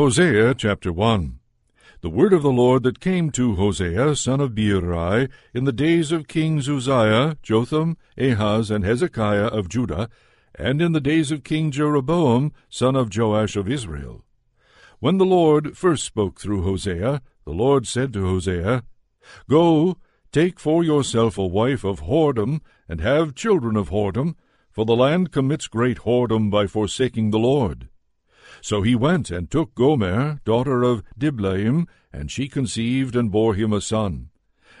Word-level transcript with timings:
Hosea 0.00 0.54
chapter 0.54 0.94
1 0.94 1.40
The 2.00 2.08
word 2.08 2.32
of 2.32 2.40
the 2.40 2.50
Lord 2.50 2.84
that 2.84 3.00
came 3.00 3.30
to 3.32 3.56
Hosea, 3.56 4.16
son 4.16 4.40
of 4.40 4.54
Beeri, 4.54 5.28
in 5.52 5.64
the 5.64 5.74
days 5.74 6.10
of 6.10 6.26
kings 6.26 6.70
Uzziah, 6.70 7.36
Jotham, 7.42 7.98
Ahaz, 8.16 8.70
and 8.70 8.82
Hezekiah 8.82 9.48
of 9.48 9.68
Judah, 9.68 10.08
and 10.54 10.80
in 10.80 10.92
the 10.92 11.02
days 11.02 11.30
of 11.30 11.44
King 11.44 11.70
Jeroboam, 11.70 12.50
son 12.70 12.96
of 12.96 13.14
Joash 13.14 13.56
of 13.56 13.68
Israel. 13.68 14.24
When 15.00 15.18
the 15.18 15.26
Lord 15.26 15.76
first 15.76 16.04
spoke 16.04 16.40
through 16.40 16.62
Hosea, 16.62 17.20
the 17.44 17.52
Lord 17.52 17.86
said 17.86 18.14
to 18.14 18.24
Hosea, 18.24 18.84
Go, 19.50 19.98
take 20.32 20.58
for 20.58 20.82
yourself 20.82 21.36
a 21.36 21.46
wife 21.46 21.84
of 21.84 22.04
whoredom, 22.04 22.62
and 22.88 23.02
have 23.02 23.34
children 23.34 23.76
of 23.76 23.90
whoredom, 23.90 24.36
for 24.70 24.86
the 24.86 24.96
land 24.96 25.30
commits 25.30 25.68
great 25.68 25.98
whoredom 25.98 26.50
by 26.50 26.66
forsaking 26.66 27.32
the 27.32 27.38
Lord. 27.38 27.89
So 28.62 28.82
he 28.82 28.94
went 28.94 29.30
and 29.30 29.50
took 29.50 29.74
Gomer, 29.74 30.40
daughter 30.44 30.82
of 30.82 31.02
Diblaim, 31.16 31.86
and 32.12 32.30
she 32.30 32.48
conceived 32.48 33.16
and 33.16 33.30
bore 33.30 33.54
him 33.54 33.72
a 33.72 33.80
son. 33.80 34.30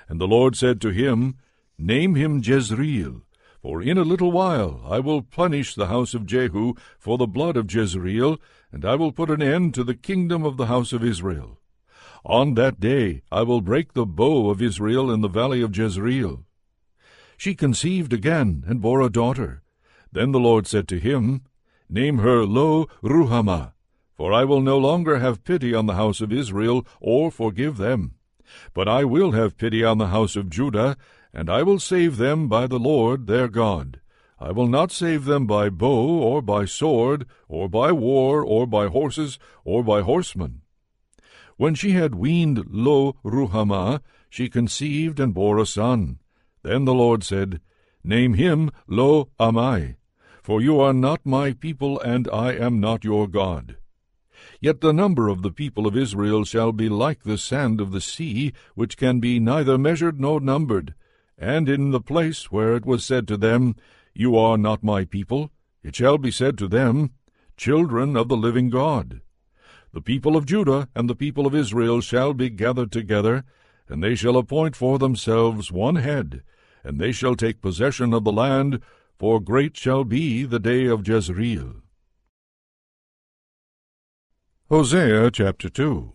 And 0.08 0.20
the 0.20 0.28
Lord 0.28 0.56
said 0.56 0.80
to 0.82 0.90
him, 0.90 1.36
Name 1.78 2.14
him 2.14 2.42
Jezreel, 2.44 3.22
for 3.62 3.80
in 3.80 3.96
a 3.96 4.02
little 4.02 4.32
while 4.32 4.82
I 4.84 5.00
will 5.00 5.22
punish 5.22 5.74
the 5.74 5.86
house 5.86 6.14
of 6.14 6.26
Jehu 6.26 6.74
for 6.98 7.16
the 7.16 7.26
blood 7.26 7.56
of 7.56 7.72
Jezreel, 7.72 8.38
and 8.72 8.84
I 8.84 8.96
will 8.96 9.12
put 9.12 9.30
an 9.30 9.42
end 9.42 9.74
to 9.74 9.84
the 9.84 9.94
kingdom 9.94 10.44
of 10.44 10.56
the 10.56 10.66
house 10.66 10.92
of 10.92 11.04
Israel. 11.04 11.60
On 12.24 12.54
that 12.54 12.80
day 12.80 13.22
I 13.32 13.42
will 13.42 13.60
break 13.62 13.94
the 13.94 14.04
bow 14.04 14.50
of 14.50 14.60
Israel 14.60 15.10
in 15.10 15.22
the 15.22 15.28
valley 15.28 15.62
of 15.62 15.76
Jezreel. 15.76 16.44
She 17.38 17.54
conceived 17.54 18.12
again 18.12 18.64
and 18.66 18.82
bore 18.82 19.00
a 19.00 19.08
daughter. 19.08 19.62
Then 20.12 20.32
the 20.32 20.40
Lord 20.40 20.66
said 20.66 20.86
to 20.88 20.98
him, 20.98 21.42
Name 21.92 22.18
her 22.18 22.44
Lo 22.44 22.86
Ruhamah, 23.02 23.72
for 24.14 24.32
I 24.32 24.44
will 24.44 24.60
no 24.60 24.78
longer 24.78 25.18
have 25.18 25.42
pity 25.42 25.74
on 25.74 25.86
the 25.86 25.96
house 25.96 26.20
of 26.20 26.32
Israel, 26.32 26.86
or 27.00 27.32
forgive 27.32 27.78
them. 27.78 28.14
But 28.72 28.86
I 28.86 29.02
will 29.02 29.32
have 29.32 29.56
pity 29.56 29.82
on 29.82 29.98
the 29.98 30.06
house 30.06 30.36
of 30.36 30.50
Judah, 30.50 30.96
and 31.34 31.50
I 31.50 31.64
will 31.64 31.80
save 31.80 32.16
them 32.16 32.46
by 32.46 32.68
the 32.68 32.78
Lord 32.78 33.26
their 33.26 33.48
God. 33.48 33.98
I 34.38 34.52
will 34.52 34.68
not 34.68 34.92
save 34.92 35.24
them 35.24 35.48
by 35.48 35.68
bow, 35.68 36.20
or 36.20 36.40
by 36.40 36.64
sword, 36.64 37.26
or 37.48 37.68
by 37.68 37.90
war, 37.90 38.44
or 38.44 38.68
by 38.68 38.86
horses, 38.86 39.40
or 39.64 39.82
by 39.82 40.02
horsemen. 40.02 40.62
When 41.56 41.74
she 41.74 41.90
had 41.90 42.14
weaned 42.14 42.66
Lo 42.70 43.16
Ruhamah, 43.24 44.00
she 44.28 44.48
conceived 44.48 45.18
and 45.18 45.34
bore 45.34 45.58
a 45.58 45.66
son. 45.66 46.20
Then 46.62 46.84
the 46.84 46.94
Lord 46.94 47.24
said, 47.24 47.60
Name 48.04 48.34
him 48.34 48.70
Lo 48.86 49.30
Ammi, 49.40 49.96
for 50.50 50.60
you 50.60 50.80
are 50.80 50.92
not 50.92 51.24
my 51.24 51.52
people, 51.52 52.00
and 52.00 52.28
I 52.32 52.54
am 52.54 52.80
not 52.80 53.04
your 53.04 53.28
God. 53.28 53.76
Yet 54.60 54.80
the 54.80 54.92
number 54.92 55.28
of 55.28 55.42
the 55.42 55.52
people 55.52 55.86
of 55.86 55.96
Israel 55.96 56.44
shall 56.44 56.72
be 56.72 56.88
like 56.88 57.22
the 57.22 57.38
sand 57.38 57.80
of 57.80 57.92
the 57.92 58.00
sea, 58.00 58.52
which 58.74 58.96
can 58.96 59.20
be 59.20 59.38
neither 59.38 59.78
measured 59.78 60.20
nor 60.20 60.40
numbered. 60.40 60.94
And 61.38 61.68
in 61.68 61.92
the 61.92 62.00
place 62.00 62.50
where 62.50 62.74
it 62.74 62.84
was 62.84 63.04
said 63.04 63.28
to 63.28 63.36
them, 63.36 63.76
You 64.12 64.36
are 64.36 64.58
not 64.58 64.82
my 64.82 65.04
people, 65.04 65.52
it 65.84 65.94
shall 65.94 66.18
be 66.18 66.32
said 66.32 66.58
to 66.58 66.66
them, 66.66 67.12
Children 67.56 68.16
of 68.16 68.26
the 68.26 68.36
living 68.36 68.70
God. 68.70 69.20
The 69.92 70.02
people 70.02 70.36
of 70.36 70.46
Judah 70.46 70.88
and 70.96 71.08
the 71.08 71.14
people 71.14 71.46
of 71.46 71.54
Israel 71.54 72.00
shall 72.00 72.34
be 72.34 72.50
gathered 72.50 72.90
together, 72.90 73.44
and 73.88 74.02
they 74.02 74.16
shall 74.16 74.36
appoint 74.36 74.74
for 74.74 74.98
themselves 74.98 75.70
one 75.70 75.94
head, 75.94 76.42
and 76.82 77.00
they 77.00 77.12
shall 77.12 77.36
take 77.36 77.62
possession 77.62 78.12
of 78.12 78.24
the 78.24 78.32
land, 78.32 78.80
for 79.20 79.38
great 79.38 79.76
shall 79.76 80.02
be 80.02 80.44
the 80.44 80.58
day 80.58 80.86
of 80.86 81.06
Jezreel. 81.06 81.82
Hosea 84.70 85.30
chapter 85.30 85.68
2 85.68 86.14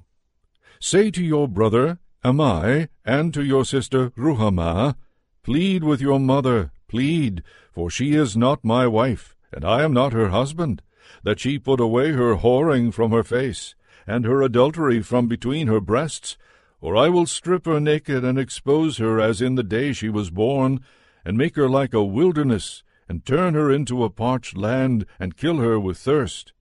Say 0.79 1.11
to 1.11 1.23
your 1.23 1.47
brother 1.47 1.99
Ammi, 2.23 2.87
and 3.05 3.31
to 3.31 3.43
your 3.43 3.63
sister 3.63 4.09
Ruhamah, 4.17 4.95
Plead 5.43 5.83
with 5.83 6.01
your 6.01 6.19
mother, 6.19 6.71
plead, 6.87 7.43
for 7.71 7.91
she 7.91 8.15
is 8.15 8.35
not 8.35 8.65
my 8.65 8.87
wife, 8.87 9.35
and 9.53 9.63
I 9.63 9.83
am 9.83 9.93
not 9.93 10.13
her 10.13 10.29
husband, 10.29 10.81
that 11.21 11.39
she 11.39 11.59
put 11.59 11.79
away 11.79 12.13
her 12.13 12.37
whoring 12.37 12.91
from 12.91 13.11
her 13.11 13.23
face, 13.23 13.75
and 14.07 14.25
her 14.25 14.41
adultery 14.41 15.03
from 15.03 15.27
between 15.27 15.67
her 15.67 15.79
breasts, 15.79 16.39
or 16.81 16.97
I 16.97 17.09
will 17.09 17.27
strip 17.27 17.67
her 17.67 17.79
naked 17.79 18.25
and 18.25 18.39
expose 18.39 18.97
her 18.97 19.21
as 19.21 19.43
in 19.43 19.53
the 19.53 19.61
day 19.61 19.93
she 19.93 20.09
was 20.09 20.31
born, 20.31 20.79
and 21.23 21.37
make 21.37 21.55
her 21.55 21.69
like 21.69 21.93
a 21.93 22.03
wilderness, 22.03 22.81
and 23.07 23.25
turn 23.25 23.53
her 23.53 23.71
into 23.71 24.03
a 24.03 24.09
parched 24.09 24.57
land, 24.57 25.05
and 25.19 25.37
kill 25.37 25.57
her 25.57 25.79
with 25.79 25.97
thirst. 25.97 26.53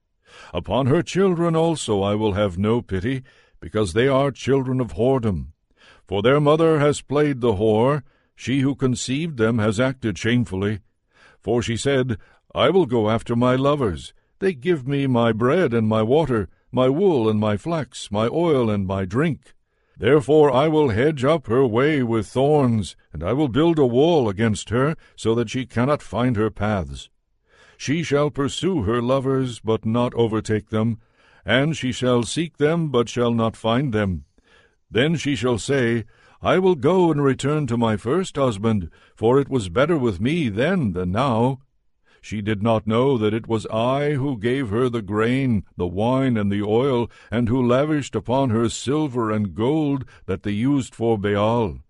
Upon 0.52 0.86
her 0.86 1.02
children 1.02 1.54
also 1.56 2.02
I 2.02 2.14
will 2.14 2.32
have 2.32 2.58
no 2.58 2.82
pity, 2.82 3.22
because 3.60 3.92
they 3.92 4.08
are 4.08 4.30
children 4.30 4.80
of 4.80 4.94
whoredom. 4.94 5.52
For 6.06 6.22
their 6.22 6.40
mother 6.40 6.80
has 6.80 7.00
played 7.00 7.40
the 7.40 7.54
whore, 7.54 8.02
she 8.36 8.60
who 8.60 8.74
conceived 8.74 9.38
them 9.38 9.58
has 9.58 9.80
acted 9.80 10.18
shamefully. 10.18 10.80
For 11.40 11.62
she 11.62 11.76
said, 11.76 12.18
I 12.54 12.70
will 12.70 12.86
go 12.86 13.08
after 13.08 13.34
my 13.34 13.54
lovers. 13.54 14.12
They 14.38 14.52
give 14.52 14.86
me 14.86 15.06
my 15.06 15.32
bread 15.32 15.72
and 15.72 15.88
my 15.88 16.02
water, 16.02 16.48
my 16.70 16.88
wool 16.88 17.28
and 17.28 17.38
my 17.38 17.56
flax, 17.56 18.10
my 18.10 18.28
oil 18.28 18.68
and 18.68 18.86
my 18.86 19.04
drink. 19.04 19.53
Therefore 19.96 20.50
I 20.50 20.68
will 20.68 20.88
hedge 20.88 21.24
up 21.24 21.46
her 21.46 21.64
way 21.64 22.02
with 22.02 22.26
thorns, 22.26 22.96
and 23.12 23.22
I 23.22 23.32
will 23.32 23.48
build 23.48 23.78
a 23.78 23.86
wall 23.86 24.28
against 24.28 24.70
her, 24.70 24.96
so 25.14 25.34
that 25.36 25.50
she 25.50 25.66
cannot 25.66 26.02
find 26.02 26.36
her 26.36 26.50
paths. 26.50 27.10
She 27.76 28.02
shall 28.02 28.30
pursue 28.30 28.82
her 28.82 29.00
lovers, 29.00 29.60
but 29.60 29.84
not 29.86 30.14
overtake 30.14 30.70
them, 30.70 30.98
and 31.44 31.76
she 31.76 31.92
shall 31.92 32.22
seek 32.22 32.56
them, 32.56 32.90
but 32.90 33.08
shall 33.08 33.32
not 33.32 33.56
find 33.56 33.92
them. 33.92 34.24
Then 34.90 35.16
she 35.16 35.36
shall 35.36 35.58
say, 35.58 36.04
I 36.42 36.58
will 36.58 36.74
go 36.74 37.10
and 37.10 37.22
return 37.22 37.66
to 37.68 37.76
my 37.76 37.96
first 37.96 38.36
husband, 38.36 38.90
for 39.14 39.40
it 39.40 39.48
was 39.48 39.68
better 39.68 39.96
with 39.96 40.20
me 40.20 40.48
then 40.48 40.92
than 40.92 41.12
now. 41.12 41.60
She 42.24 42.40
did 42.40 42.62
not 42.62 42.86
know 42.86 43.18
that 43.18 43.34
it 43.34 43.48
was 43.48 43.66
I 43.66 44.12
who 44.12 44.38
gave 44.38 44.70
her 44.70 44.88
the 44.88 45.02
grain, 45.02 45.64
the 45.76 45.86
wine, 45.86 46.38
and 46.38 46.50
the 46.50 46.62
oil, 46.62 47.10
and 47.30 47.50
who 47.50 47.62
lavished 47.62 48.16
upon 48.16 48.48
her 48.48 48.70
silver 48.70 49.30
and 49.30 49.54
gold 49.54 50.06
that 50.24 50.42
they 50.42 50.52
used 50.52 50.94
for 50.94 51.18
Baal. 51.18 51.80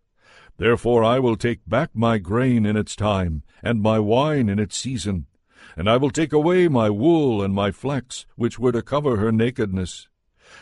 Therefore 0.56 1.04
I 1.04 1.20
will 1.20 1.36
take 1.36 1.60
back 1.68 1.90
my 1.94 2.18
grain 2.18 2.66
in 2.66 2.76
its 2.76 2.96
time, 2.96 3.44
and 3.62 3.80
my 3.80 4.00
wine 4.00 4.48
in 4.48 4.58
its 4.58 4.76
season. 4.76 5.26
And 5.76 5.88
I 5.88 5.98
will 5.98 6.10
take 6.10 6.32
away 6.32 6.66
my 6.66 6.90
wool 6.90 7.40
and 7.40 7.54
my 7.54 7.70
flax, 7.70 8.26
which 8.34 8.58
were 8.58 8.72
to 8.72 8.82
cover 8.82 9.18
her 9.18 9.30
nakedness. 9.30 10.08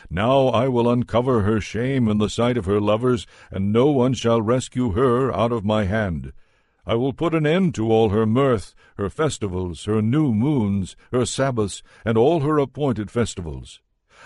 Now 0.07 0.49
I 0.49 0.67
will 0.67 0.87
uncover 0.87 1.41
her 1.41 1.59
shame 1.59 2.07
in 2.07 2.19
the 2.19 2.29
sight 2.29 2.57
of 2.57 2.65
her 2.65 2.79
lovers, 2.79 3.25
and 3.49 3.73
no 3.73 3.87
one 3.87 4.13
shall 4.13 4.39
rescue 4.39 4.91
her 4.91 5.35
out 5.35 5.51
of 5.51 5.65
my 5.65 5.85
hand. 5.85 6.31
I 6.85 6.95
will 6.95 7.13
put 7.13 7.33
an 7.33 7.45
end 7.45 7.75
to 7.75 7.89
all 7.91 8.09
her 8.09 8.25
mirth, 8.25 8.75
her 8.97 9.09
festivals, 9.09 9.85
her 9.85 10.01
new 10.01 10.33
moons, 10.33 10.97
her 11.11 11.25
Sabbaths, 11.25 11.81
and 12.03 12.17
all 12.17 12.41
her 12.41 12.57
appointed 12.57 13.09
festivals. 13.09 13.79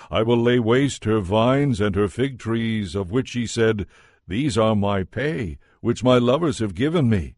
I 0.10 0.24
will 0.24 0.42
lay 0.42 0.60
waste 0.60 1.06
her 1.06 1.20
vines 1.20 1.80
and 1.80 1.96
her 1.96 2.08
fig 2.08 2.40
trees, 2.40 2.96
of 2.96 3.12
which 3.12 3.30
she 3.30 3.46
said, 3.46 3.86
These 4.28 4.58
are 4.58 4.76
my 4.76 5.04
pay, 5.04 5.60
which 5.82 6.04
my 6.04 6.18
lovers 6.18 6.60
have 6.60 6.76
given 6.76 7.10
me. 7.10 7.36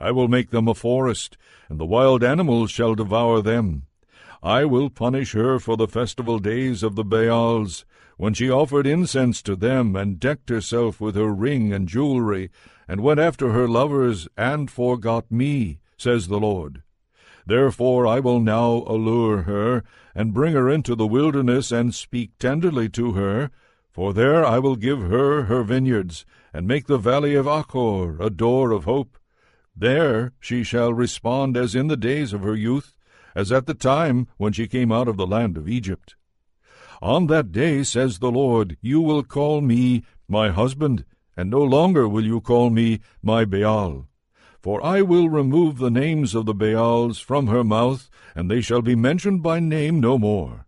I 0.00 0.10
will 0.10 0.28
make 0.28 0.50
them 0.50 0.68
a 0.68 0.74
forest, 0.74 1.38
and 1.68 1.80
the 1.80 1.86
wild 1.86 2.22
animals 2.22 2.70
shall 2.70 2.94
devour 2.94 3.42
them. 3.42 3.84
I 4.42 4.64
will 4.64 4.90
punish 4.90 5.32
her 5.32 5.58
for 5.58 5.76
the 5.76 5.88
festival 5.88 6.38
days 6.38 6.82
of 6.82 6.94
the 6.94 7.04
Baals, 7.04 7.84
when 8.16 8.34
she 8.34 8.50
offered 8.50 8.86
incense 8.86 9.42
to 9.42 9.56
them, 9.56 9.96
and 9.96 10.20
decked 10.20 10.48
herself 10.48 11.00
with 11.00 11.14
her 11.14 11.32
ring 11.32 11.72
and 11.72 11.88
jewelry, 11.88 12.50
and 12.88 13.00
went 13.00 13.20
after 13.20 13.52
her 13.52 13.68
lovers, 13.68 14.28
and 14.36 14.70
forgot 14.70 15.30
me, 15.30 15.78
says 15.96 16.28
the 16.28 16.40
Lord. 16.40 16.82
Therefore 17.46 18.06
I 18.06 18.20
will 18.20 18.40
now 18.40 18.84
allure 18.86 19.42
her, 19.42 19.82
and 20.14 20.34
bring 20.34 20.54
her 20.54 20.68
into 20.68 20.94
the 20.94 21.06
wilderness, 21.06 21.70
and 21.70 21.94
speak 21.94 22.38
tenderly 22.38 22.88
to 22.90 23.12
her, 23.12 23.50
for 23.90 24.12
there 24.12 24.44
I 24.44 24.58
will 24.58 24.76
give 24.76 25.00
her 25.00 25.44
her 25.44 25.62
vineyards, 25.62 26.26
and 26.52 26.66
make 26.66 26.86
the 26.86 26.98
valley 26.98 27.34
of 27.34 27.46
Achor 27.46 28.20
a 28.20 28.30
door 28.30 28.72
of 28.72 28.84
hope. 28.84 29.16
There 29.76 30.32
she 30.40 30.64
shall 30.64 30.92
respond 30.92 31.56
as 31.56 31.74
in 31.74 31.88
the 31.88 31.96
days 31.96 32.32
of 32.32 32.42
her 32.42 32.54
youth, 32.54 32.94
as 33.34 33.52
at 33.52 33.66
the 33.66 33.74
time 33.74 34.26
when 34.38 34.52
she 34.52 34.66
came 34.66 34.90
out 34.90 35.08
of 35.08 35.16
the 35.16 35.26
land 35.26 35.56
of 35.56 35.68
Egypt. 35.68 36.16
On 37.02 37.26
that 37.26 37.52
day, 37.52 37.82
says 37.82 38.18
the 38.18 38.30
Lord, 38.30 38.78
you 38.80 39.00
will 39.00 39.22
call 39.22 39.60
me 39.60 40.02
my 40.26 40.50
husband, 40.50 41.04
and 41.36 41.50
no 41.50 41.62
longer 41.62 42.08
will 42.08 42.24
you 42.24 42.40
call 42.40 42.70
me 42.70 43.00
my 43.22 43.44
Baal. 43.44 44.08
For 44.60 44.82
I 44.84 45.02
will 45.02 45.28
remove 45.28 45.78
the 45.78 45.90
names 45.90 46.34
of 46.34 46.46
the 46.46 46.54
Baals 46.54 47.18
from 47.18 47.46
her 47.46 47.62
mouth, 47.62 48.08
and 48.34 48.50
they 48.50 48.60
shall 48.60 48.82
be 48.82 48.96
mentioned 48.96 49.42
by 49.42 49.60
name 49.60 50.00
no 50.00 50.18
more. 50.18 50.66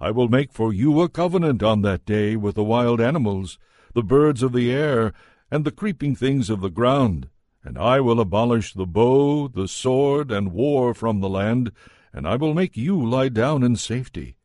I 0.00 0.10
will 0.10 0.28
make 0.28 0.52
for 0.52 0.72
you 0.72 1.00
a 1.00 1.08
covenant 1.08 1.62
on 1.62 1.82
that 1.82 2.04
day 2.04 2.36
with 2.36 2.54
the 2.54 2.64
wild 2.64 3.00
animals, 3.00 3.58
the 3.92 4.02
birds 4.02 4.42
of 4.42 4.52
the 4.52 4.70
air, 4.72 5.12
and 5.50 5.64
the 5.64 5.70
creeping 5.70 6.14
things 6.14 6.50
of 6.50 6.60
the 6.60 6.70
ground. 6.70 7.28
And 7.62 7.78
I 7.78 8.00
will 8.00 8.20
abolish 8.20 8.72
the 8.74 8.86
bow, 8.86 9.48
the 9.48 9.68
sword, 9.68 10.30
and 10.30 10.52
war 10.52 10.94
from 10.94 11.20
the 11.20 11.28
land, 11.28 11.72
and 12.12 12.26
I 12.26 12.36
will 12.36 12.54
make 12.54 12.76
you 12.76 13.04
lie 13.04 13.30
down 13.30 13.62
in 13.62 13.76
safety. 13.76 14.36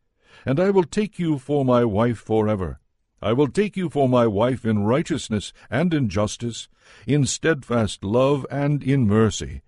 and 0.44 0.58
I 0.58 0.70
will 0.70 0.84
take 0.84 1.18
you 1.18 1.38
for 1.38 1.64
my 1.64 1.84
wife 1.84 2.18
forever. 2.18 2.79
I 3.22 3.34
will 3.34 3.48
take 3.48 3.76
you 3.76 3.90
for 3.90 4.08
my 4.08 4.26
wife 4.26 4.64
in 4.64 4.84
righteousness 4.84 5.52
and 5.70 5.92
in 5.92 6.08
justice, 6.08 6.68
in 7.06 7.26
steadfast 7.26 8.02
love 8.02 8.46
and 8.50 8.82
in 8.82 9.06
mercy. 9.06 9.60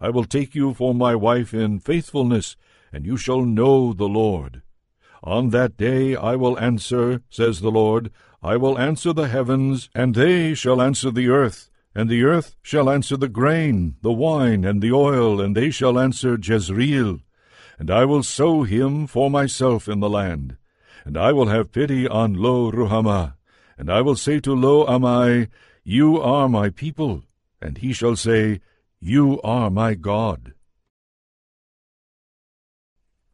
I 0.00 0.10
will 0.10 0.24
take 0.24 0.54
you 0.54 0.72
for 0.72 0.94
my 0.94 1.14
wife 1.14 1.52
in 1.52 1.80
faithfulness, 1.80 2.56
and 2.92 3.04
you 3.04 3.16
shall 3.16 3.44
know 3.44 3.92
the 3.92 4.08
Lord. 4.08 4.62
On 5.24 5.50
that 5.50 5.76
day 5.76 6.14
I 6.16 6.36
will 6.36 6.58
answer, 6.58 7.22
says 7.28 7.60
the 7.60 7.70
Lord, 7.70 8.10
I 8.42 8.56
will 8.56 8.78
answer 8.78 9.12
the 9.12 9.28
heavens, 9.28 9.88
and 9.94 10.14
they 10.14 10.54
shall 10.54 10.82
answer 10.82 11.10
the 11.10 11.28
earth, 11.28 11.70
and 11.94 12.08
the 12.08 12.24
earth 12.24 12.56
shall 12.62 12.90
answer 12.90 13.16
the 13.16 13.28
grain, 13.28 13.96
the 14.02 14.12
wine, 14.12 14.64
and 14.64 14.82
the 14.82 14.92
oil, 14.92 15.40
and 15.40 15.56
they 15.56 15.70
shall 15.70 15.98
answer 15.98 16.38
Jezreel. 16.40 17.20
And 17.78 17.90
I 17.90 18.04
will 18.04 18.22
sow 18.22 18.62
him 18.62 19.06
for 19.06 19.30
myself 19.30 19.88
in 19.88 20.00
the 20.00 20.10
land. 20.10 20.56
And 21.04 21.16
I 21.16 21.32
will 21.32 21.48
have 21.48 21.72
pity 21.72 22.06
on 22.06 22.34
Lo 22.34 22.70
Ruhamah. 22.70 23.34
And 23.76 23.90
I 23.90 24.00
will 24.00 24.16
say 24.16 24.40
to 24.40 24.54
Lo 24.54 24.86
Ammi, 24.86 25.48
You 25.84 26.20
are 26.20 26.48
my 26.48 26.70
people. 26.70 27.24
And 27.60 27.78
he 27.78 27.92
shall 27.92 28.16
say, 28.16 28.60
You 29.00 29.40
are 29.42 29.70
my 29.70 29.94
God. 29.94 30.54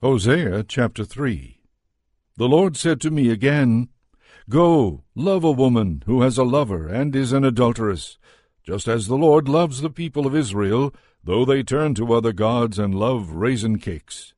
Hosea 0.00 0.62
chapter 0.64 1.04
3 1.04 1.60
The 2.36 2.48
Lord 2.48 2.76
said 2.76 3.00
to 3.00 3.10
me 3.10 3.30
again, 3.30 3.88
Go, 4.48 5.02
love 5.14 5.44
a 5.44 5.50
woman 5.50 6.04
who 6.06 6.22
has 6.22 6.38
a 6.38 6.44
lover 6.44 6.88
and 6.88 7.14
is 7.14 7.32
an 7.32 7.44
adulteress, 7.44 8.16
just 8.62 8.88
as 8.88 9.06
the 9.06 9.16
Lord 9.16 9.48
loves 9.48 9.80
the 9.82 9.90
people 9.90 10.26
of 10.26 10.34
Israel, 10.34 10.94
though 11.22 11.44
they 11.44 11.62
turn 11.62 11.94
to 11.96 12.14
other 12.14 12.32
gods 12.32 12.78
and 12.78 12.94
love 12.94 13.32
raisin 13.32 13.78
cakes. 13.78 14.32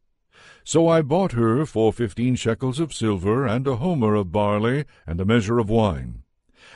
So 0.70 0.86
I 0.86 1.02
bought 1.02 1.32
her 1.32 1.66
for 1.66 1.92
fifteen 1.92 2.36
shekels 2.36 2.78
of 2.78 2.94
silver, 2.94 3.44
and 3.44 3.66
a 3.66 3.74
homer 3.74 4.14
of 4.14 4.30
barley, 4.30 4.84
and 5.04 5.20
a 5.20 5.24
measure 5.24 5.58
of 5.58 5.68
wine. 5.68 6.22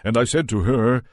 And 0.02 0.16
I 0.16 0.24
said 0.24 0.48
to 0.48 0.62
her, 0.62 1.04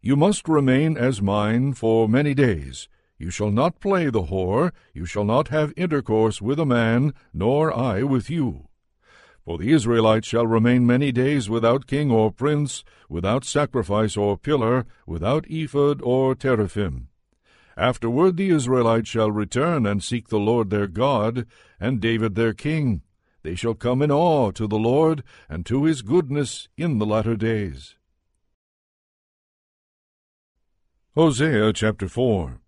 You 0.00 0.16
must 0.16 0.48
remain 0.48 0.96
as 0.96 1.20
mine 1.20 1.74
for 1.74 2.08
many 2.08 2.32
days. 2.32 2.88
You 3.18 3.30
shall 3.30 3.50
not 3.50 3.78
play 3.78 4.08
the 4.08 4.22
whore, 4.22 4.72
you 4.94 5.04
shall 5.04 5.26
not 5.26 5.48
have 5.48 5.74
intercourse 5.76 6.40
with 6.40 6.58
a 6.58 6.64
man, 6.64 7.12
nor 7.34 7.76
I 7.76 8.04
with 8.04 8.30
you. 8.30 8.68
For 9.44 9.58
the 9.58 9.72
Israelites 9.72 10.26
shall 10.26 10.46
remain 10.46 10.86
many 10.86 11.12
days 11.12 11.50
without 11.50 11.86
king 11.86 12.10
or 12.10 12.32
prince, 12.32 12.84
without 13.10 13.44
sacrifice 13.44 14.16
or 14.16 14.38
pillar, 14.38 14.86
without 15.06 15.44
ephod 15.50 16.00
or 16.00 16.34
teraphim. 16.34 17.08
Afterward 17.76 18.36
the 18.36 18.50
Israelites 18.50 19.08
shall 19.08 19.30
return 19.30 19.86
and 19.86 20.02
seek 20.02 20.28
the 20.28 20.38
Lord 20.38 20.70
their 20.70 20.86
God, 20.86 21.46
and 21.80 22.00
David 22.00 22.34
their 22.34 22.52
king. 22.52 23.02
They 23.42 23.54
shall 23.54 23.74
come 23.74 24.02
in 24.02 24.10
awe 24.10 24.50
to 24.52 24.66
the 24.66 24.78
Lord, 24.78 25.24
and 25.48 25.64
to 25.66 25.84
his 25.84 26.02
goodness 26.02 26.68
in 26.76 26.98
the 26.98 27.06
latter 27.06 27.36
days. 27.36 27.96
Hosea 31.14 31.72
chapter 31.72 32.06
4 32.06 32.60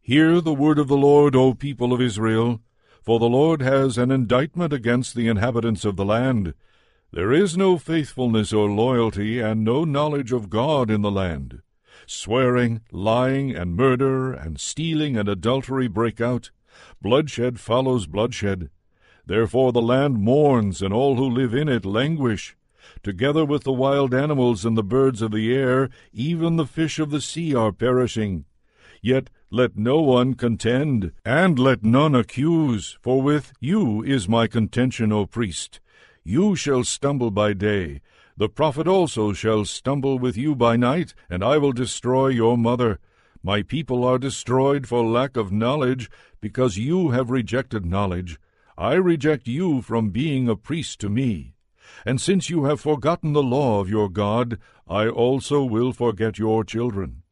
Hear 0.00 0.40
the 0.40 0.54
word 0.54 0.78
of 0.78 0.88
the 0.88 0.96
Lord, 0.96 1.34
O 1.34 1.52
people 1.52 1.92
of 1.92 2.00
Israel, 2.00 2.60
for 3.02 3.18
the 3.18 3.28
Lord 3.28 3.60
has 3.60 3.98
an 3.98 4.10
indictment 4.10 4.72
against 4.72 5.14
the 5.14 5.28
inhabitants 5.28 5.84
of 5.84 5.96
the 5.96 6.04
land. 6.04 6.54
There 7.10 7.32
is 7.32 7.56
no 7.56 7.76
faithfulness 7.76 8.52
or 8.52 8.70
loyalty, 8.70 9.40
and 9.40 9.64
no 9.64 9.84
knowledge 9.84 10.32
of 10.32 10.50
God 10.50 10.90
in 10.90 11.02
the 11.02 11.10
land. 11.10 11.60
Swearing, 12.06 12.80
lying, 12.90 13.54
and 13.54 13.76
murder, 13.76 14.32
and 14.32 14.60
stealing 14.60 15.16
and 15.16 15.28
adultery 15.28 15.88
break 15.88 16.20
out. 16.20 16.50
Bloodshed 17.00 17.60
follows 17.60 18.06
bloodshed. 18.06 18.70
Therefore 19.26 19.72
the 19.72 19.82
land 19.82 20.18
mourns, 20.18 20.82
and 20.82 20.92
all 20.92 21.16
who 21.16 21.28
live 21.28 21.54
in 21.54 21.68
it 21.68 21.84
languish. 21.84 22.56
Together 23.02 23.44
with 23.44 23.64
the 23.64 23.72
wild 23.72 24.12
animals 24.12 24.64
and 24.64 24.76
the 24.76 24.82
birds 24.82 25.22
of 25.22 25.32
the 25.32 25.54
air, 25.54 25.88
even 26.12 26.56
the 26.56 26.66
fish 26.66 26.98
of 26.98 27.10
the 27.10 27.20
sea 27.20 27.54
are 27.54 27.72
perishing. 27.72 28.44
Yet 29.00 29.30
let 29.50 29.76
no 29.76 30.00
one 30.00 30.34
contend, 30.34 31.12
and 31.24 31.58
let 31.58 31.84
none 31.84 32.14
accuse, 32.14 32.98
for 33.00 33.22
with 33.22 33.52
you 33.60 34.02
is 34.02 34.28
my 34.28 34.46
contention, 34.46 35.12
O 35.12 35.26
priest. 35.26 35.80
You 36.24 36.56
shall 36.56 36.84
stumble 36.84 37.30
by 37.30 37.52
day, 37.52 38.00
the 38.36 38.48
prophet 38.48 38.88
also 38.88 39.32
shall 39.32 39.64
stumble 39.64 40.18
with 40.18 40.36
you 40.36 40.56
by 40.56 40.76
night, 40.76 41.14
and 41.30 41.44
I 41.44 41.56
will 41.56 41.70
destroy 41.70 42.28
your 42.28 42.58
mother. 42.58 42.98
My 43.46 43.60
people 43.62 44.04
are 44.04 44.18
destroyed 44.18 44.88
for 44.88 45.04
lack 45.04 45.36
of 45.36 45.52
knowledge, 45.52 46.10
because 46.40 46.78
you 46.78 47.10
have 47.10 47.28
rejected 47.28 47.84
knowledge. 47.84 48.38
I 48.78 48.94
reject 48.94 49.46
you 49.46 49.82
from 49.82 50.08
being 50.08 50.48
a 50.48 50.56
priest 50.56 50.98
to 51.00 51.10
me. 51.10 51.52
And 52.06 52.18
since 52.18 52.48
you 52.48 52.64
have 52.64 52.80
forgotten 52.80 53.34
the 53.34 53.42
law 53.42 53.80
of 53.80 53.90
your 53.90 54.08
God, 54.08 54.58
I 54.88 55.08
also 55.08 55.62
will 55.62 55.92
forget 55.92 56.38
your 56.38 56.64
children. 56.64 57.22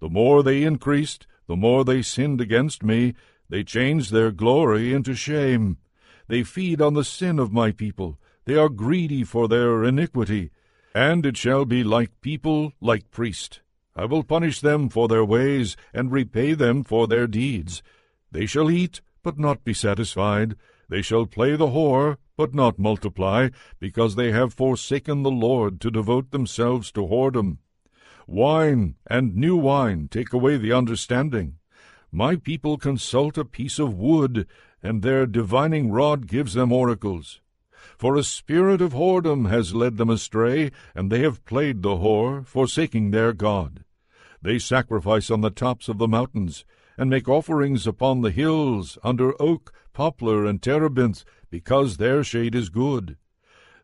The 0.00 0.08
more 0.08 0.42
they 0.42 0.62
increased, 0.62 1.26
the 1.46 1.56
more 1.56 1.84
they 1.84 2.00
sinned 2.00 2.40
against 2.40 2.82
me. 2.82 3.14
They 3.50 3.62
changed 3.62 4.10
their 4.10 4.30
glory 4.30 4.94
into 4.94 5.14
shame. 5.14 5.76
They 6.28 6.44
feed 6.44 6.80
on 6.80 6.94
the 6.94 7.04
sin 7.04 7.38
of 7.38 7.52
my 7.52 7.72
people. 7.72 8.18
They 8.46 8.54
are 8.54 8.70
greedy 8.70 9.22
for 9.22 9.48
their 9.48 9.84
iniquity. 9.84 10.50
And 10.94 11.26
it 11.26 11.36
shall 11.36 11.66
be 11.66 11.84
like 11.84 12.22
people, 12.22 12.72
like 12.80 13.10
priest. 13.10 13.60
I 13.98 14.04
will 14.04 14.22
punish 14.22 14.60
them 14.60 14.88
for 14.88 15.08
their 15.08 15.24
ways, 15.24 15.76
and 15.92 16.12
repay 16.12 16.54
them 16.54 16.84
for 16.84 17.08
their 17.08 17.26
deeds. 17.26 17.82
They 18.30 18.46
shall 18.46 18.70
eat, 18.70 19.00
but 19.24 19.40
not 19.40 19.64
be 19.64 19.74
satisfied. 19.74 20.54
They 20.88 21.02
shall 21.02 21.26
play 21.26 21.56
the 21.56 21.70
whore, 21.70 22.18
but 22.36 22.54
not 22.54 22.78
multiply, 22.78 23.48
because 23.80 24.14
they 24.14 24.30
have 24.30 24.54
forsaken 24.54 25.24
the 25.24 25.32
Lord 25.32 25.80
to 25.80 25.90
devote 25.90 26.30
themselves 26.30 26.92
to 26.92 27.08
whoredom. 27.08 27.58
Wine 28.28 28.94
and 29.08 29.34
new 29.34 29.56
wine 29.56 30.06
take 30.08 30.32
away 30.32 30.58
the 30.58 30.72
understanding. 30.72 31.56
My 32.12 32.36
people 32.36 32.78
consult 32.78 33.36
a 33.36 33.44
piece 33.44 33.80
of 33.80 33.98
wood, 33.98 34.46
and 34.80 35.02
their 35.02 35.26
divining 35.26 35.90
rod 35.90 36.28
gives 36.28 36.54
them 36.54 36.70
oracles. 36.70 37.40
For 37.98 38.14
a 38.14 38.22
spirit 38.22 38.80
of 38.80 38.92
whoredom 38.92 39.50
has 39.50 39.74
led 39.74 39.96
them 39.96 40.08
astray, 40.08 40.70
and 40.94 41.10
they 41.10 41.22
have 41.22 41.44
played 41.44 41.82
the 41.82 41.96
whore, 41.96 42.46
forsaking 42.46 43.10
their 43.10 43.32
God. 43.32 43.82
They 44.40 44.58
sacrifice 44.58 45.30
on 45.30 45.40
the 45.40 45.50
tops 45.50 45.88
of 45.88 45.98
the 45.98 46.08
mountains, 46.08 46.64
and 46.96 47.10
make 47.10 47.28
offerings 47.28 47.86
upon 47.86 48.20
the 48.20 48.30
hills, 48.30 48.98
under 49.02 49.40
oak, 49.40 49.72
poplar, 49.92 50.44
and 50.44 50.62
terebinth, 50.62 51.24
because 51.50 51.96
their 51.96 52.22
shade 52.22 52.54
is 52.54 52.68
good. 52.68 53.16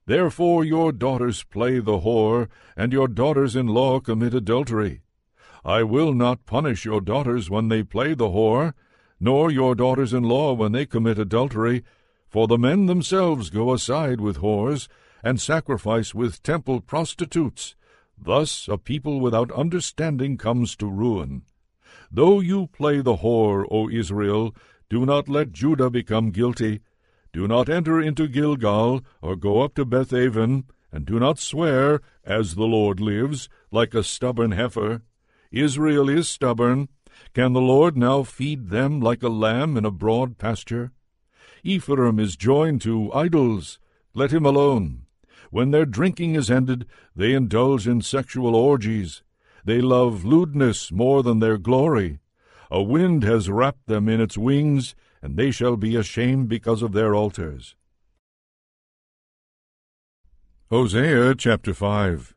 Therefore 0.07 0.65
your 0.65 0.93
daughters 0.93 1.45
play 1.45 1.79
the 1.79 2.01
whore, 2.01 2.49
and 2.77 2.93
your 2.93 3.09
daughters 3.09 3.57
in 3.57 3.67
law 3.69 4.01
commit 4.01 4.35
adultery. 4.35 5.01
I 5.65 5.83
will 5.83 6.13
not 6.13 6.45
punish 6.45 6.85
your 6.85 7.01
daughters 7.01 7.49
when 7.49 7.69
they 7.69 7.83
play 7.83 8.13
the 8.15 8.29
whore, 8.29 8.75
nor 9.19 9.51
your 9.51 9.75
daughters 9.75 10.13
in 10.13 10.23
law 10.25 10.53
when 10.53 10.73
they 10.73 10.85
commit 10.85 11.19
adultery, 11.19 11.83
for 12.29 12.47
the 12.47 12.59
men 12.59 12.87
themselves 12.87 13.49
go 13.49 13.73
aside 13.73 14.21
with 14.21 14.39
whores, 14.39 14.89
and 15.23 15.41
sacrifice 15.41 16.15
with 16.15 16.43
temple 16.43 16.81
prostitutes. 16.81 17.75
Thus 18.17 18.69
a 18.69 18.79
people 18.79 19.21
without 19.21 19.51
understanding 19.53 20.37
comes 20.37 20.77
to 20.77 20.87
ruin. 20.87 21.43
Though 22.11 22.41
you 22.41 22.69
play 22.69 23.01
the 23.01 23.17
whore, 23.17 23.67
O 23.71 23.91
Israel, 23.91 24.55
do 24.89 25.05
not 25.05 25.29
let 25.29 25.53
Judah 25.53 25.91
become 25.91 26.31
guilty. 26.31 26.81
Do 27.33 27.49
not 27.49 27.69
enter 27.69 28.01
into 28.01 28.29
Gilgal, 28.29 29.03
or 29.21 29.35
go 29.35 29.63
up 29.63 29.75
to 29.75 29.85
Beth 29.85 30.11
Bethaven, 30.11 30.65
and 30.93 31.05
do 31.05 31.19
not 31.19 31.41
swear, 31.41 32.01
as 32.25 32.55
the 32.55 32.65
Lord 32.65 33.01
lives, 33.01 33.49
like 33.73 33.95
a 33.95 34.05
stubborn 34.05 34.53
heifer. 34.53 35.03
Israel 35.51 36.09
is 36.09 36.29
stubborn. 36.29 36.89
Can 37.33 37.53
the 37.53 37.61
Lord 37.61 37.97
now 37.97 38.23
feed 38.23 38.71
them 38.71 39.01
like 39.01 39.23
a 39.23 39.29
lamb 39.29 39.77
in 39.77 39.85
a 39.85 39.91
broad 39.91 40.39
pasture? 40.39 40.93
Ephraim 41.65 42.21
is 42.21 42.37
joined 42.37 42.81
to 42.83 43.13
idols. 43.13 43.81
Let 44.15 44.33
him 44.33 44.47
alone. 44.47 45.04
When 45.55 45.71
their 45.71 45.87
drinking 45.87 46.35
is 46.35 46.51
ended, 46.51 46.85
they 47.15 47.33
indulge 47.33 47.87
in 47.87 48.03
sexual 48.03 48.57
orgies. 48.57 49.23
They 49.65 49.81
love 49.81 50.25
lewdness 50.25 50.91
more 50.91 51.23
than 51.23 51.39
their 51.39 51.59
glory. 51.59 52.19
A 52.73 52.83
wind 52.83 53.23
has 53.23 53.49
wrapped 53.49 53.87
them 53.87 54.09
in 54.09 54.21
its 54.21 54.37
wings, 54.37 54.97
and 55.23 55.37
they 55.37 55.53
shall 55.53 55.77
be 55.77 55.95
ashamed 55.95 56.49
because 56.49 56.83
of 56.83 56.91
their 56.91 57.15
altars. 57.15 57.77
Hosea 60.71 61.37
chapter 61.37 61.73
5 61.73 62.35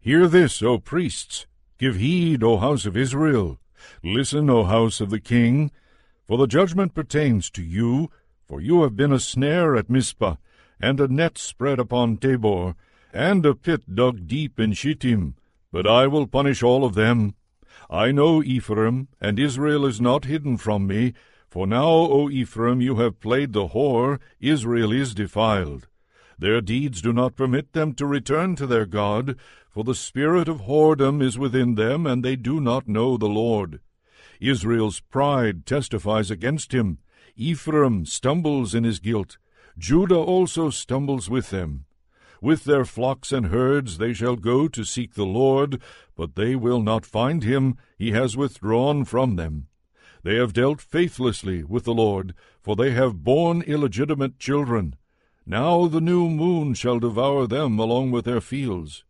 Hear 0.00 0.26
this, 0.26 0.60
O 0.60 0.78
priests, 0.78 1.46
Give 1.78 1.94
heed, 1.94 2.42
O 2.42 2.56
house 2.56 2.86
of 2.86 2.96
Israel. 2.96 3.60
Listen, 4.02 4.50
O 4.50 4.64
house 4.64 5.00
of 5.00 5.10
the 5.10 5.20
king. 5.20 5.70
For 6.26 6.36
the 6.36 6.48
judgment 6.48 6.92
pertains 6.92 7.50
to 7.52 7.62
you, 7.62 8.10
for 8.44 8.60
you 8.60 8.82
have 8.82 8.96
been 8.96 9.12
a 9.12 9.20
snare 9.20 9.76
at 9.76 9.88
Mizpah, 9.88 10.34
and 10.80 11.00
a 11.00 11.08
net 11.08 11.38
spread 11.38 11.78
upon 11.78 12.16
Tabor, 12.16 12.74
and 13.12 13.44
a 13.44 13.54
pit 13.54 13.94
dug 13.94 14.26
deep 14.26 14.60
in 14.60 14.72
Shittim. 14.72 15.34
But 15.72 15.86
I 15.86 16.06
will 16.06 16.26
punish 16.26 16.62
all 16.62 16.84
of 16.84 16.94
them. 16.94 17.34
I 17.90 18.12
know 18.12 18.42
Ephraim, 18.42 19.08
and 19.20 19.38
Israel 19.38 19.86
is 19.86 20.00
not 20.00 20.24
hidden 20.24 20.56
from 20.56 20.86
me. 20.86 21.14
For 21.48 21.66
now, 21.66 21.88
O 21.88 22.28
Ephraim, 22.28 22.80
you 22.80 22.96
have 22.96 23.20
played 23.20 23.52
the 23.52 23.68
whore, 23.68 24.20
Israel 24.40 24.92
is 24.92 25.14
defiled. 25.14 25.88
Their 26.38 26.60
deeds 26.60 27.02
do 27.02 27.12
not 27.12 27.36
permit 27.36 27.72
them 27.72 27.94
to 27.94 28.06
return 28.06 28.54
to 28.56 28.66
their 28.66 28.86
God, 28.86 29.36
for 29.70 29.82
the 29.82 29.94
spirit 29.94 30.48
of 30.48 30.62
whoredom 30.62 31.22
is 31.22 31.38
within 31.38 31.74
them, 31.74 32.06
and 32.06 32.24
they 32.24 32.36
do 32.36 32.60
not 32.60 32.86
know 32.86 33.16
the 33.16 33.28
Lord. 33.28 33.80
Israel's 34.40 35.00
pride 35.00 35.66
testifies 35.66 36.30
against 36.30 36.72
him. 36.72 36.98
Ephraim 37.36 38.04
stumbles 38.06 38.74
in 38.74 38.84
his 38.84 39.00
guilt. 39.00 39.38
Judah 39.78 40.16
also 40.16 40.70
stumbles 40.70 41.30
with 41.30 41.50
them. 41.50 41.84
With 42.42 42.64
their 42.64 42.84
flocks 42.84 43.30
and 43.32 43.46
herds 43.46 43.98
they 43.98 44.12
shall 44.12 44.34
go 44.34 44.66
to 44.66 44.84
seek 44.84 45.14
the 45.14 45.24
Lord, 45.24 45.80
but 46.16 46.34
they 46.34 46.56
will 46.56 46.82
not 46.82 47.06
find 47.06 47.44
him. 47.44 47.76
He 47.96 48.10
has 48.10 48.36
withdrawn 48.36 49.04
from 49.04 49.36
them. 49.36 49.68
They 50.24 50.34
have 50.34 50.52
dealt 50.52 50.80
faithlessly 50.80 51.62
with 51.62 51.84
the 51.84 51.94
Lord, 51.94 52.34
for 52.60 52.74
they 52.74 52.90
have 52.90 53.22
borne 53.22 53.62
illegitimate 53.62 54.38
children. 54.38 54.96
Now 55.46 55.86
the 55.86 56.00
new 56.00 56.28
moon 56.28 56.74
shall 56.74 56.98
devour 56.98 57.46
them 57.46 57.78
along 57.78 58.10
with 58.10 58.24
their 58.24 58.40
fields. 58.40 59.04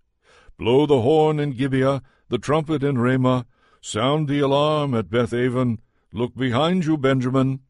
Blow 0.58 0.86
the 0.86 1.00
horn 1.00 1.40
in 1.40 1.52
Gibeah, 1.52 2.02
the 2.28 2.38
trumpet 2.38 2.82
in 2.82 2.98
Ramah, 2.98 3.46
sound 3.80 4.28
the 4.28 4.40
alarm 4.40 4.94
at 4.94 5.10
Beth 5.10 5.30
Bethaven. 5.30 5.78
Look 6.12 6.36
behind 6.36 6.84
you, 6.84 6.98
Benjamin. 6.98 7.60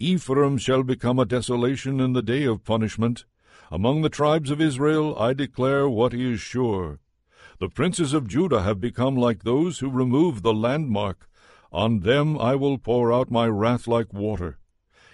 Ephraim 0.00 0.58
shall 0.58 0.82
become 0.82 1.20
a 1.20 1.24
desolation 1.24 2.00
in 2.00 2.14
the 2.14 2.22
day 2.22 2.44
of 2.44 2.64
punishment. 2.64 3.26
Among 3.70 4.02
the 4.02 4.08
tribes 4.08 4.50
of 4.50 4.60
Israel 4.60 5.16
I 5.18 5.34
declare 5.34 5.88
what 5.88 6.12
is 6.12 6.40
sure. 6.40 6.98
The 7.60 7.68
princes 7.68 8.12
of 8.12 8.26
Judah 8.26 8.62
have 8.62 8.80
become 8.80 9.16
like 9.16 9.44
those 9.44 9.78
who 9.78 9.88
remove 9.88 10.42
the 10.42 10.52
landmark. 10.52 11.28
On 11.70 12.00
them 12.00 12.36
I 12.38 12.56
will 12.56 12.76
pour 12.76 13.12
out 13.12 13.30
my 13.30 13.46
wrath 13.46 13.86
like 13.86 14.12
water. 14.12 14.58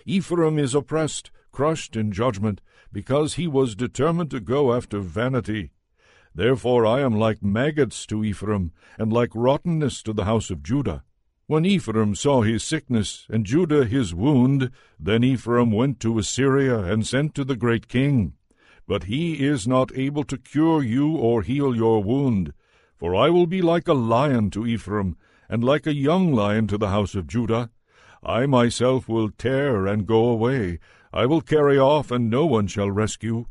Ephraim 0.06 0.58
is 0.58 0.74
oppressed, 0.74 1.30
crushed 1.52 1.94
in 1.94 2.10
judgment 2.10 2.62
because 2.90 3.34
he 3.34 3.46
was 3.46 3.74
determined 3.74 4.30
to 4.30 4.40
go 4.40 4.74
after 4.74 5.00
vanity. 5.00 5.72
Therefore 6.34 6.86
I 6.86 7.00
am 7.00 7.14
like 7.14 7.42
maggots 7.42 8.06
to 8.06 8.24
Ephraim, 8.24 8.72
and 8.98 9.12
like 9.12 9.30
rottenness 9.34 10.02
to 10.04 10.14
the 10.14 10.24
house 10.24 10.48
of 10.48 10.62
Judah. 10.62 11.04
When 11.50 11.66
Ephraim 11.66 12.14
saw 12.14 12.42
his 12.42 12.62
sickness, 12.62 13.26
and 13.28 13.44
Judah 13.44 13.84
his 13.84 14.14
wound, 14.14 14.70
then 15.00 15.24
Ephraim 15.24 15.72
went 15.72 15.98
to 15.98 16.16
Assyria, 16.16 16.78
and 16.78 17.04
sent 17.04 17.34
to 17.34 17.44
the 17.44 17.56
great 17.56 17.88
king. 17.88 18.34
But 18.86 19.10
he 19.10 19.44
is 19.44 19.66
not 19.66 19.90
able 19.98 20.22
to 20.22 20.38
cure 20.38 20.80
you 20.80 21.16
or 21.16 21.42
heal 21.42 21.74
your 21.74 22.04
wound. 22.04 22.52
For 22.96 23.16
I 23.16 23.30
will 23.30 23.48
be 23.48 23.62
like 23.62 23.88
a 23.88 23.94
lion 23.94 24.50
to 24.50 24.64
Ephraim, 24.64 25.16
and 25.48 25.64
like 25.64 25.88
a 25.88 25.92
young 25.92 26.32
lion 26.32 26.68
to 26.68 26.78
the 26.78 26.90
house 26.90 27.16
of 27.16 27.26
Judah. 27.26 27.70
I 28.22 28.46
myself 28.46 29.08
will 29.08 29.30
tear 29.30 29.88
and 29.88 30.06
go 30.06 30.26
away, 30.26 30.78
I 31.12 31.26
will 31.26 31.40
carry 31.40 31.76
off, 31.76 32.12
and 32.12 32.30
no 32.30 32.46
one 32.46 32.68
shall 32.68 32.92
rescue. 32.92 33.46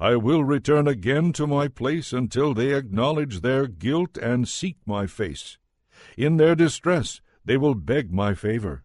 I 0.00 0.16
will 0.16 0.42
return 0.42 0.88
again 0.88 1.34
to 1.34 1.46
my 1.46 1.68
place 1.68 2.14
until 2.14 2.54
they 2.54 2.72
acknowledge 2.72 3.42
their 3.42 3.66
guilt 3.66 4.16
and 4.16 4.48
seek 4.48 4.78
my 4.86 5.06
face. 5.06 5.58
In 6.16 6.38
their 6.38 6.54
distress 6.54 7.20
they 7.44 7.56
will 7.56 7.74
beg 7.74 8.12
my 8.12 8.34
favor. 8.34 8.84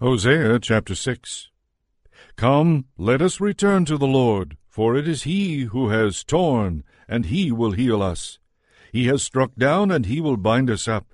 Hosea 0.00 0.58
chapter 0.58 0.94
6 0.94 1.50
Come, 2.36 2.86
let 2.96 3.22
us 3.22 3.40
return 3.40 3.84
to 3.84 3.96
the 3.96 4.06
Lord, 4.06 4.56
for 4.68 4.96
it 4.96 5.06
is 5.06 5.22
He 5.22 5.62
who 5.62 5.90
has 5.90 6.24
torn, 6.24 6.84
and 7.08 7.26
He 7.26 7.52
will 7.52 7.72
heal 7.72 8.02
us. 8.02 8.38
He 8.92 9.06
has 9.06 9.22
struck 9.22 9.54
down, 9.56 9.90
and 9.90 10.06
He 10.06 10.20
will 10.20 10.36
bind 10.36 10.70
us 10.70 10.88
up. 10.88 11.12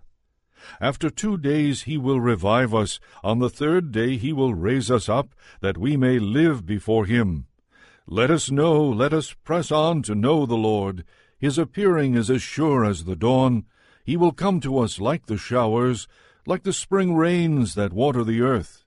After 0.80 1.08
two 1.08 1.38
days 1.38 1.82
he 1.82 1.96
will 1.96 2.20
revive 2.20 2.74
us. 2.74 2.98
On 3.22 3.38
the 3.38 3.48
third 3.48 3.92
day 3.92 4.16
he 4.16 4.32
will 4.32 4.54
raise 4.54 4.90
us 4.90 5.08
up, 5.08 5.34
that 5.60 5.78
we 5.78 5.96
may 5.96 6.18
live 6.18 6.66
before 6.66 7.06
him. 7.06 7.46
Let 8.06 8.30
us 8.30 8.50
know, 8.50 8.82
let 8.84 9.12
us 9.12 9.34
press 9.44 9.70
on 9.70 10.02
to 10.02 10.14
know 10.14 10.46
the 10.46 10.56
Lord. 10.56 11.04
His 11.38 11.58
appearing 11.58 12.14
is 12.14 12.30
as 12.30 12.42
sure 12.42 12.84
as 12.84 13.04
the 13.04 13.16
dawn. 13.16 13.66
He 14.08 14.16
will 14.16 14.32
come 14.32 14.58
to 14.60 14.78
us 14.78 14.98
like 14.98 15.26
the 15.26 15.36
showers, 15.36 16.08
like 16.46 16.62
the 16.62 16.72
spring 16.72 17.14
rains 17.14 17.74
that 17.74 17.92
water 17.92 18.24
the 18.24 18.40
earth. 18.40 18.86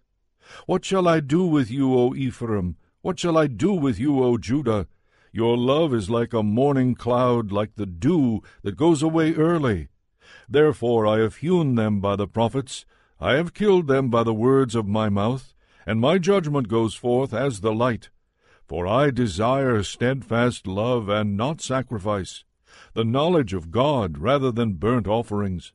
What 0.65 0.83
shall 0.83 1.07
I 1.07 1.19
do 1.19 1.45
with 1.45 1.69
you, 1.69 1.93
O 1.93 2.15
Ephraim? 2.15 2.75
What 3.03 3.19
shall 3.19 3.37
I 3.37 3.45
do 3.45 3.71
with 3.71 3.99
you, 3.99 4.23
O 4.23 4.39
Judah? 4.39 4.87
Your 5.31 5.55
love 5.55 5.93
is 5.93 6.09
like 6.09 6.33
a 6.33 6.41
morning 6.41 6.95
cloud, 6.95 7.51
like 7.51 7.75
the 7.75 7.85
dew 7.85 8.41
that 8.63 8.77
goes 8.77 9.03
away 9.03 9.35
early. 9.35 9.89
Therefore 10.49 11.05
I 11.05 11.19
have 11.19 11.35
hewn 11.35 11.75
them 11.75 12.01
by 12.01 12.15
the 12.15 12.27
prophets, 12.27 12.87
I 13.19 13.33
have 13.33 13.53
killed 13.53 13.85
them 13.85 14.09
by 14.09 14.23
the 14.23 14.33
words 14.33 14.73
of 14.73 14.87
my 14.87 15.07
mouth, 15.09 15.53
and 15.85 16.01
my 16.01 16.17
judgment 16.17 16.67
goes 16.67 16.95
forth 16.95 17.31
as 17.31 17.61
the 17.61 17.75
light. 17.75 18.09
For 18.65 18.87
I 18.87 19.11
desire 19.11 19.83
steadfast 19.83 20.65
love 20.65 21.09
and 21.09 21.37
not 21.37 21.61
sacrifice, 21.61 22.43
the 22.93 23.03
knowledge 23.03 23.53
of 23.53 23.71
God 23.71 24.17
rather 24.17 24.51
than 24.51 24.73
burnt 24.73 25.07
offerings. 25.07 25.73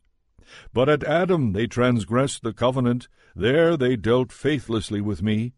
But 0.72 0.88
at 0.88 1.04
Adam 1.04 1.52
they 1.52 1.66
transgressed 1.66 2.42
the 2.42 2.52
covenant, 2.52 3.08
there 3.34 3.76
they 3.76 3.96
dealt 3.96 4.32
faithlessly 4.32 5.00
with 5.00 5.22
me. 5.22 5.52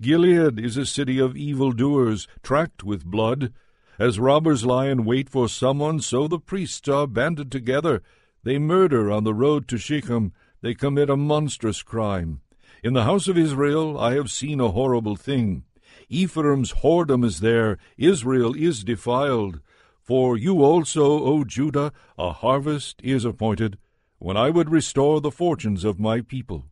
Gilead 0.00 0.58
is 0.58 0.76
a 0.76 0.86
city 0.86 1.18
of 1.18 1.36
evil 1.36 1.72
doers, 1.72 2.26
tracked 2.42 2.84
with 2.84 3.04
blood. 3.04 3.52
As 3.98 4.18
robbers 4.18 4.64
lie 4.64 4.86
in 4.86 5.04
wait 5.04 5.28
for 5.28 5.48
someone, 5.48 6.00
so 6.00 6.26
the 6.26 6.38
priests 6.38 6.88
are 6.88 7.06
banded 7.06 7.52
together, 7.52 8.02
they 8.42 8.58
murder 8.58 9.10
on 9.10 9.24
the 9.24 9.34
road 9.34 9.68
to 9.68 9.78
Shechem. 9.78 10.32
They 10.62 10.74
commit 10.74 11.10
a 11.10 11.16
monstrous 11.16 11.82
crime. 11.82 12.40
In 12.82 12.94
the 12.94 13.04
house 13.04 13.28
of 13.28 13.36
Israel 13.36 13.98
I 13.98 14.14
have 14.14 14.30
seen 14.30 14.60
a 14.60 14.70
horrible 14.70 15.16
thing. 15.16 15.64
Ephraim's 16.08 16.72
whoredom 16.82 17.24
is 17.24 17.40
there. 17.40 17.78
Israel 17.98 18.54
is 18.56 18.82
defiled. 18.82 19.60
For 20.10 20.36
you 20.36 20.64
also, 20.64 21.22
O 21.22 21.44
Judah, 21.44 21.92
a 22.18 22.32
harvest 22.32 23.00
is 23.00 23.24
appointed, 23.24 23.78
when 24.18 24.36
I 24.36 24.50
would 24.50 24.68
restore 24.68 25.20
the 25.20 25.30
fortunes 25.30 25.84
of 25.84 26.00
my 26.00 26.20
people. 26.20 26.64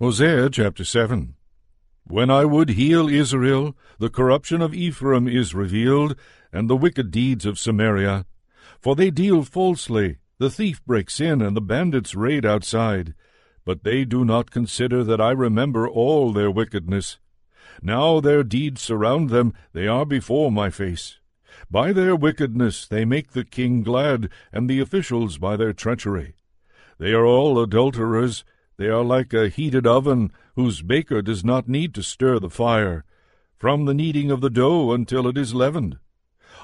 Hosea 0.00 0.50
chapter 0.50 0.84
7 0.84 1.36
When 2.02 2.28
I 2.28 2.44
would 2.44 2.70
heal 2.70 3.08
Israel, 3.08 3.76
the 4.00 4.10
corruption 4.10 4.60
of 4.60 4.74
Ephraim 4.74 5.28
is 5.28 5.54
revealed, 5.54 6.16
and 6.52 6.68
the 6.68 6.74
wicked 6.74 7.12
deeds 7.12 7.46
of 7.46 7.56
Samaria. 7.56 8.26
For 8.80 8.96
they 8.96 9.12
deal 9.12 9.44
falsely, 9.44 10.16
the 10.38 10.50
thief 10.50 10.84
breaks 10.84 11.20
in, 11.20 11.40
and 11.40 11.56
the 11.56 11.60
bandits 11.60 12.16
raid 12.16 12.44
outside. 12.44 13.14
But 13.64 13.84
they 13.84 14.04
do 14.04 14.24
not 14.24 14.50
consider 14.50 15.04
that 15.04 15.20
I 15.20 15.30
remember 15.30 15.88
all 15.88 16.32
their 16.32 16.50
wickedness. 16.50 17.20
Now 17.82 18.20
their 18.20 18.42
deeds 18.42 18.82
surround 18.82 19.30
them, 19.30 19.54
they 19.72 19.86
are 19.86 20.04
before 20.04 20.52
my 20.52 20.70
face. 20.70 21.18
By 21.70 21.92
their 21.92 22.14
wickedness 22.14 22.86
they 22.86 23.04
make 23.04 23.32
the 23.32 23.44
king 23.44 23.82
glad, 23.82 24.28
and 24.52 24.68
the 24.68 24.80
officials 24.80 25.38
by 25.38 25.56
their 25.56 25.72
treachery. 25.72 26.34
They 26.98 27.12
are 27.12 27.24
all 27.24 27.60
adulterers, 27.60 28.44
they 28.76 28.88
are 28.88 29.04
like 29.04 29.32
a 29.32 29.48
heated 29.48 29.86
oven, 29.86 30.32
whose 30.56 30.82
baker 30.82 31.22
does 31.22 31.44
not 31.44 31.68
need 31.68 31.94
to 31.94 32.02
stir 32.02 32.38
the 32.38 32.50
fire, 32.50 33.04
from 33.56 33.84
the 33.84 33.94
kneading 33.94 34.30
of 34.30 34.40
the 34.40 34.50
dough 34.50 34.92
until 34.92 35.26
it 35.26 35.38
is 35.38 35.54
leavened. 35.54 35.98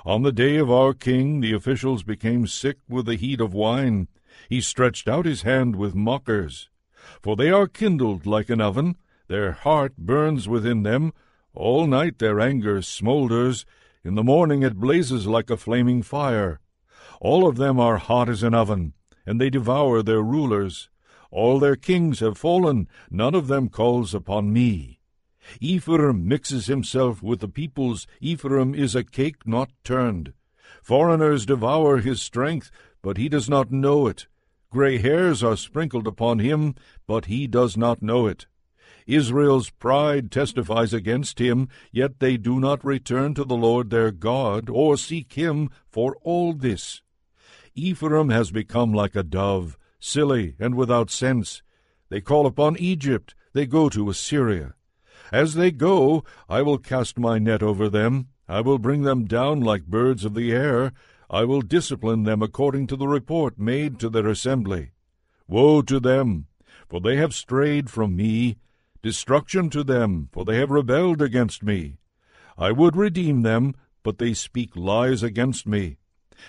On 0.05 0.23
the 0.23 0.33
day 0.33 0.57
of 0.57 0.71
our 0.71 0.93
king, 0.93 1.41
the 1.41 1.53
officials 1.53 2.03
became 2.03 2.47
sick 2.47 2.79
with 2.89 3.07
the 3.07 3.17
heat 3.17 3.41
of 3.41 3.55
wine. 3.55 4.09
He 4.49 4.61
stretched 4.61 5.09
out 5.09 5.25
his 5.27 5.43
hand 5.43 5.77
with 5.77 5.95
mockers. 5.95 6.69
For 7.23 7.37
they 7.37 7.51
are 7.51 7.67
kindled 7.67 8.27
like 8.27 8.51
an 8.51 8.61
oven, 8.61 8.97
their 9.29 9.53
heart 9.53 9.97
burns 9.97 10.49
within 10.49 10.83
them. 10.83 11.13
All 11.55 11.87
night 11.87 12.19
their 12.19 12.41
anger 12.41 12.83
smoulders. 12.83 13.65
In 14.05 14.15
the 14.15 14.23
morning 14.23 14.63
it 14.63 14.79
blazes 14.79 15.27
like 15.27 15.51
a 15.51 15.57
flaming 15.57 16.03
fire. 16.03 16.61
All 17.21 17.49
of 17.49 17.57
them 17.57 17.81
are 17.81 17.97
hot 17.97 18.29
as 18.29 18.43
an 18.43 18.55
oven, 18.55 18.93
and 19.25 19.41
they 19.41 19.51
devour 19.51 20.03
their 20.03 20.23
rulers. 20.23 20.91
All 21.31 21.59
their 21.59 21.77
kings 21.77 22.21
have 22.21 22.39
fallen, 22.39 22.89
none 23.11 23.35
of 23.35 23.49
them 23.49 23.69
calls 23.69 24.15
upon 24.15 24.53
me. 24.53 25.01
Ephraim 25.61 26.27
mixes 26.27 26.67
himself 26.67 27.23
with 27.23 27.41
the 27.41 27.49
peoples. 27.49 28.07
Ephraim 28.21 28.75
is 28.75 28.95
a 28.95 29.05
cake 29.05 29.47
not 29.47 29.71
turned. 29.85 30.33
Foreigners 30.83 31.47
devour 31.47 31.99
his 31.99 32.21
strength, 32.21 32.71
but 33.03 33.17
he 33.17 33.29
does 33.29 33.49
not 33.49 33.71
know 33.71 34.07
it. 34.07 34.27
Grey 34.71 34.99
hairs 34.99 35.43
are 35.43 35.57
sprinkled 35.57 36.07
upon 36.07 36.39
him, 36.39 36.75
but 37.07 37.27
he 37.27 37.47
does 37.47 37.77
not 37.77 38.03
know 38.03 38.27
it. 38.27 38.47
Israel's 39.07 39.71
pride 39.71 40.31
testifies 40.31 40.93
against 40.93 41.39
him, 41.39 41.69
yet 41.93 42.19
they 42.19 42.37
do 42.37 42.59
not 42.59 42.85
return 42.85 43.35
to 43.35 43.45
the 43.45 43.57
Lord 43.57 43.91
their 43.91 44.11
God, 44.11 44.69
or 44.69 44.97
seek 44.97 45.35
him 45.35 45.71
for 45.89 46.17
all 46.23 46.53
this. 46.53 47.03
Ephraim 47.75 48.31
has 48.31 48.51
become 48.51 48.93
like 48.93 49.15
a 49.15 49.23
dove, 49.23 49.79
silly 50.01 50.57
and 50.59 50.75
without 50.75 51.11
sense. 51.11 51.63
They 52.09 52.21
call 52.21 52.47
upon 52.47 52.77
Egypt, 52.79 53.35
they 53.53 53.67
go 53.67 53.89
to 53.89 54.11
Assyria. 54.11 54.75
As 55.33 55.55
they 55.55 55.71
go, 55.71 56.25
I 56.49 56.63
will 56.63 56.79
cast 56.79 57.19
my 57.19 57.39
net 57.39 57.63
over 57.63 57.89
them. 57.89 58.29
I 58.49 58.61
will 58.61 58.79
bring 58.79 59.03
them 59.03 59.25
down 59.25 59.61
like 59.61 59.87
birds 59.87 60.25
of 60.25 60.35
the 60.35 60.53
air. 60.53 60.93
I 61.29 61.45
will 61.45 61.63
discipline 61.63 62.23
them 62.23 62.43
according 62.43 62.87
to 62.89 62.97
the 62.97 63.09
report 63.09 63.59
made 63.59 63.99
to 64.01 64.09
their 64.09 64.29
assembly. 64.29 64.93
Woe 65.49 65.83
to 65.83 65.99
them! 65.99 66.47
For 66.89 67.01
they 67.01 67.17
have 67.17 67.35
strayed 67.35 67.91
from 67.91 68.15
me. 68.15 68.59
Destruction 69.07 69.71
to 69.71 69.85
them, 69.85 70.29
for 70.33 70.45
they 70.45 70.57
have 70.57 70.73
rebelled 70.73 71.23
against 71.23 71.63
me. 71.63 71.99
I 72.59 72.73
would 72.73 72.97
redeem 72.97 73.43
them, 73.43 73.77
but 74.03 74.19
they 74.19 74.35
speak 74.35 74.75
lies 74.75 75.23
against 75.23 75.65
me. 75.65 75.99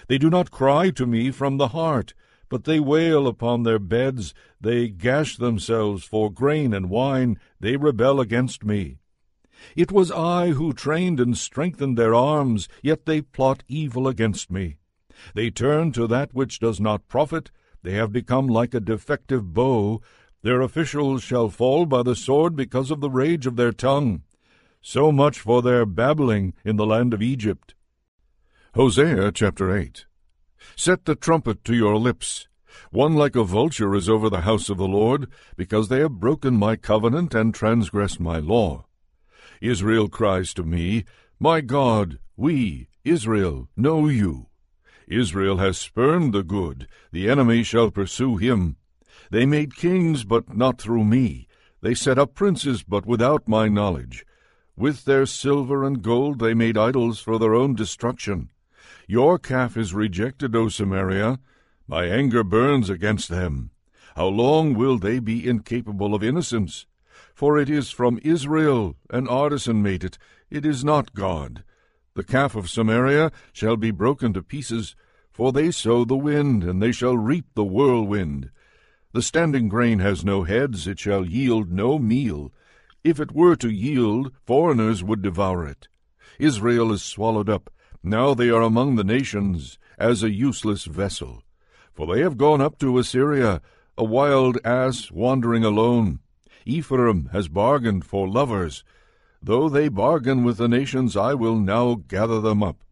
They 0.08 0.18
do 0.18 0.28
not 0.28 0.50
cry 0.50 0.90
to 0.90 1.06
me 1.06 1.30
from 1.30 1.58
the 1.58 1.68
heart, 1.68 2.16
but 2.50 2.64
they 2.64 2.80
wail 2.80 3.28
upon 3.28 3.62
their 3.62 3.78
beds. 3.78 4.34
They 4.60 4.88
gash 4.88 5.38
themselves 5.38 6.04
for 6.04 6.32
grain 6.32 6.74
and 6.74 6.90
wine. 6.90 7.40
They 7.60 7.78
rebel 7.78 8.20
against 8.20 8.66
me. 8.66 8.98
It 9.76 9.92
was 9.92 10.12
I 10.12 10.48
who 10.54 10.74
trained 10.74 11.20
and 11.20 11.38
strengthened 11.38 11.96
their 11.96 12.16
arms, 12.16 12.68
yet 12.82 13.06
they 13.06 13.22
plot 13.22 13.62
evil 13.68 14.08
against 14.08 14.50
me. 14.50 14.78
They 15.36 15.52
turn 15.52 15.92
to 15.92 16.08
that 16.08 16.34
which 16.34 16.60
does 16.60 16.80
not 16.80 17.08
profit. 17.08 17.52
They 17.84 17.94
have 17.94 18.12
become 18.12 18.48
like 18.48 18.74
a 18.74 18.80
defective 18.80 19.54
bow. 19.54 20.02
Their 20.44 20.62
officials 20.62 21.24
shall 21.24 21.50
fall 21.50 21.86
by 21.86 22.04
the 22.04 22.16
sword 22.16 22.56
because 22.56 22.92
of 22.92 23.02
the 23.02 23.10
rage 23.10 23.48
of 23.48 23.56
their 23.56 23.72
tongue. 23.72 24.22
So 24.82 25.12
much 25.12 25.40
for 25.40 25.62
their 25.62 25.86
babbling 25.86 26.54
in 26.64 26.76
the 26.76 26.86
land 26.86 27.14
of 27.14 27.22
Egypt. 27.22 27.74
Hosea 28.76 29.32
chapter 29.32 29.76
8 29.76 30.06
Set 30.76 31.06
the 31.06 31.16
trumpet 31.16 31.64
to 31.66 31.76
your 31.76 31.98
lips. 31.98 32.48
One 32.92 33.16
like 33.16 33.36
a 33.36 33.44
vulture 33.44 33.96
is 33.96 34.08
over 34.08 34.30
the 34.30 34.42
house 34.42 34.70
of 34.70 34.78
the 34.78 34.88
Lord, 34.88 35.28
because 35.56 35.90
they 35.90 36.00
have 36.00 36.20
broken 36.20 36.56
my 36.56 36.76
covenant 36.76 37.34
and 37.34 37.54
transgressed 37.54 38.20
my 38.20 38.38
law. 38.38 38.86
Israel 39.62 40.08
cries 40.08 40.54
to 40.54 40.64
me, 40.64 41.06
My 41.40 41.62
God, 41.62 42.20
we, 42.36 42.88
Israel, 43.04 43.68
know 43.76 44.08
you. 44.08 44.48
Israel 45.08 45.58
has 45.58 45.78
spurned 45.78 46.34
the 46.34 46.44
good, 46.44 46.88
the 47.12 47.30
enemy 47.30 47.64
shall 47.64 47.90
pursue 47.90 48.38
him. 48.38 48.78
They 49.30 49.46
made 49.46 49.76
kings, 49.76 50.24
but 50.24 50.56
not 50.56 50.80
through 50.80 51.04
me. 51.04 51.48
They 51.82 51.94
set 51.94 52.18
up 52.18 52.34
princes, 52.34 52.84
but 52.84 53.06
without 53.06 53.48
my 53.48 53.68
knowledge. 53.68 54.26
With 54.76 55.06
their 55.06 55.26
silver 55.26 55.84
and 55.84 56.02
gold 56.02 56.40
they 56.40 56.54
made 56.54 56.78
idols 56.78 57.20
for 57.20 57.40
their 57.40 57.56
own 57.56 57.76
destruction. 57.76 58.50
Your 59.08 59.40
calf 59.40 59.76
is 59.76 59.94
rejected, 59.94 60.56
O 60.56 60.70
Samaria. 60.70 61.40
My 61.88 62.06
anger 62.06 62.44
burns 62.44 62.90
against 62.90 63.30
them. 63.30 63.72
How 64.16 64.28
long 64.28 64.74
will 64.74 64.98
they 64.98 65.20
be 65.20 65.48
incapable 65.48 66.14
of 66.14 66.24
innocence? 66.24 66.86
For 67.34 67.58
it 67.58 67.70
is 67.70 67.92
from 67.92 68.20
Israel 68.24 68.96
an 69.10 69.28
artisan 69.28 69.82
made 69.82 70.04
it, 70.04 70.18
it 70.50 70.66
is 70.66 70.84
not 70.84 71.14
God. 71.14 71.64
The 72.16 72.24
calf 72.24 72.56
of 72.56 72.70
Samaria 72.70 73.32
shall 73.54 73.78
be 73.78 73.92
broken 73.92 74.34
to 74.34 74.42
pieces, 74.42 74.96
for 75.32 75.52
they 75.52 75.70
sow 75.70 76.04
the 76.04 76.16
wind, 76.16 76.64
and 76.64 76.82
they 76.82 76.92
shall 76.92 77.16
reap 77.16 77.46
the 77.54 77.64
whirlwind. 77.64 78.50
The 79.18 79.24
standing 79.24 79.68
grain 79.68 79.98
has 79.98 80.24
no 80.24 80.44
heads, 80.44 80.86
it 80.86 81.00
shall 81.00 81.26
yield 81.26 81.72
no 81.72 81.98
meal. 81.98 82.52
If 83.04 83.20
it 83.20 83.32
were 83.32 83.56
to 83.56 83.68
yield, 83.68 84.32
foreigners 84.46 85.04
would 85.04 85.24
devour 85.24 85.66
it. 85.66 85.88
Israel 86.38 86.92
is 86.92 87.02
swallowed 87.02 87.50
up. 87.50 87.72
Now 88.04 88.36
they 88.36 88.52
are 88.52 88.62
among 88.62 88.96
the 88.96 89.04
nations, 89.04 89.80
as 89.98 90.22
a 90.22 90.30
useless 90.30 90.86
vessel. 90.86 91.42
For 91.96 92.06
they 92.06 92.22
have 92.22 92.38
gone 92.38 92.62
up 92.62 92.78
to 92.78 93.00
Assyria, 93.00 93.60
a 93.98 94.04
wild 94.04 94.60
ass 94.64 95.10
wandering 95.10 95.64
alone. 95.64 96.20
Ephraim 96.64 97.30
has 97.32 97.48
bargained 97.48 98.06
for 98.06 98.30
lovers. 98.30 98.84
Though 99.42 99.68
they 99.68 99.88
bargain 99.88 100.44
with 100.44 100.58
the 100.58 100.68
nations, 100.68 101.18
I 101.18 101.34
will 101.34 101.58
now 101.58 102.04
gather 102.08 102.40
them 102.40 102.62
up. 102.62 102.84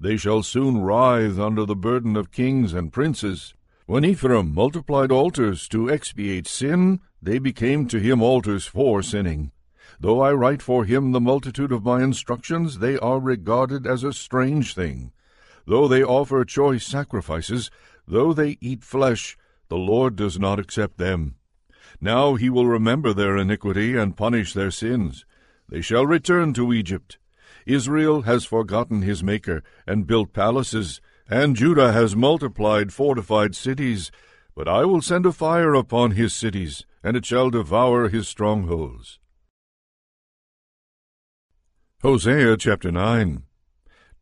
They 0.00 0.16
shall 0.16 0.42
soon 0.42 0.78
writhe 0.80 1.38
under 1.38 1.66
the 1.66 1.76
burden 1.76 2.16
of 2.16 2.32
kings 2.32 2.72
and 2.72 2.90
princes. 2.90 3.52
When 3.86 4.04
Ephraim 4.04 4.52
multiplied 4.52 5.12
altars 5.12 5.68
to 5.68 5.88
expiate 5.88 6.48
sin, 6.48 6.98
they 7.22 7.38
became 7.38 7.86
to 7.86 8.00
him 8.00 8.20
altars 8.20 8.66
for 8.66 9.00
sinning. 9.00 9.52
Though 10.00 10.20
I 10.20 10.32
write 10.32 10.60
for 10.60 10.84
him 10.84 11.12
the 11.12 11.20
multitude 11.20 11.70
of 11.70 11.84
my 11.84 12.02
instructions, 12.02 12.80
they 12.80 12.98
are 12.98 13.20
regarded 13.20 13.86
as 13.86 14.02
a 14.02 14.12
strange 14.12 14.74
thing. 14.74 15.12
Though 15.68 15.86
they 15.86 16.02
offer 16.02 16.44
choice 16.44 16.84
sacrifices, 16.84 17.70
though 18.08 18.32
they 18.32 18.58
eat 18.60 18.82
flesh, 18.82 19.38
the 19.68 19.78
Lord 19.78 20.16
does 20.16 20.36
not 20.36 20.58
accept 20.58 20.98
them. 20.98 21.36
Now 22.00 22.34
he 22.34 22.50
will 22.50 22.66
remember 22.66 23.12
their 23.12 23.36
iniquity 23.36 23.96
and 23.96 24.16
punish 24.16 24.52
their 24.52 24.72
sins. 24.72 25.24
They 25.68 25.80
shall 25.80 26.06
return 26.06 26.54
to 26.54 26.72
Egypt. 26.72 27.18
Israel 27.66 28.22
has 28.22 28.44
forgotten 28.44 29.02
his 29.02 29.22
Maker, 29.22 29.62
and 29.86 30.08
built 30.08 30.32
palaces, 30.32 31.00
and 31.28 31.56
Judah 31.56 31.92
has 31.92 32.14
multiplied 32.14 32.92
fortified 32.92 33.54
cities. 33.54 34.10
But 34.54 34.68
I 34.68 34.84
will 34.84 35.02
send 35.02 35.26
a 35.26 35.32
fire 35.32 35.74
upon 35.74 36.12
his 36.12 36.32
cities, 36.34 36.86
and 37.02 37.16
it 37.16 37.26
shall 37.26 37.50
devour 37.50 38.08
his 38.08 38.26
strongholds. 38.26 39.18
Hosea 42.02 42.56
chapter 42.56 42.90
9 42.90 43.42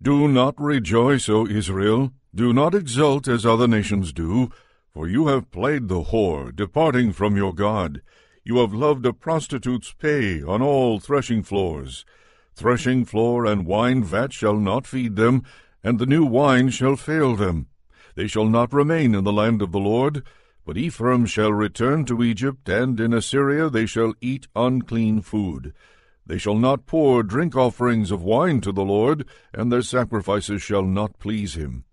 Do 0.03 0.29
not 0.29 0.55
rejoice, 0.59 1.29
O 1.29 1.47
Israel, 1.47 2.13
do 2.35 2.53
not 2.53 2.75
exult 2.75 3.29
as 3.29 3.47
other 3.47 3.69
nations 3.69 4.13
do, 4.13 4.51
for 4.93 5.07
you 5.07 5.29
have 5.29 5.51
played 5.51 5.89
the 5.89 6.05
whore, 6.05 6.55
departing 6.55 7.13
from 7.13 7.37
your 7.37 7.53
God. 7.53 8.01
You 8.43 8.59
have 8.59 8.75
loved 8.75 9.07
a 9.07 9.13
prostitute's 9.13 9.93
pay 9.93 10.43
on 10.43 10.63
all 10.63 10.99
threshing 10.99 11.43
floors. 11.43 12.05
Threshing 12.55 13.05
floor 13.05 13.47
and 13.47 13.67
wine 13.67 14.05
vat 14.05 14.33
shall 14.33 14.57
not 14.57 14.87
feed 14.87 15.17
them, 15.17 15.43
and 15.85 15.99
the 15.99 16.07
new 16.07 16.25
wine 16.25 16.71
shall 16.71 16.97
fail 16.97 17.37
them. 17.37 17.67
They 18.15 18.27
shall 18.27 18.47
not 18.47 18.73
remain 18.73 19.15
in 19.15 19.23
the 19.23 19.33
land 19.33 19.61
of 19.61 19.71
the 19.71 19.79
Lord, 19.79 20.25
but 20.65 20.79
Ephraim 20.79 21.27
shall 21.27 21.53
return 21.53 22.07
to 22.07 22.23
Egypt, 22.23 22.69
and 22.71 22.99
in 22.99 23.13
Assyria 23.13 23.69
they 23.69 23.85
shall 23.85 24.15
eat 24.21 24.49
unclean 24.57 25.21
food. 25.21 25.75
They 26.27 26.39
shall 26.39 26.57
not 26.57 26.87
pour 26.87 27.23
drink 27.23 27.55
offerings 27.55 28.11
of 28.11 28.23
wine 28.23 28.63
to 28.63 28.73
the 28.73 28.85
Lord, 28.85 29.27
and 29.53 29.71
their 29.71 29.83
sacrifices 29.83 30.63
shall 30.63 30.85
not 30.85 31.19
please 31.19 31.55
him. 31.55 31.85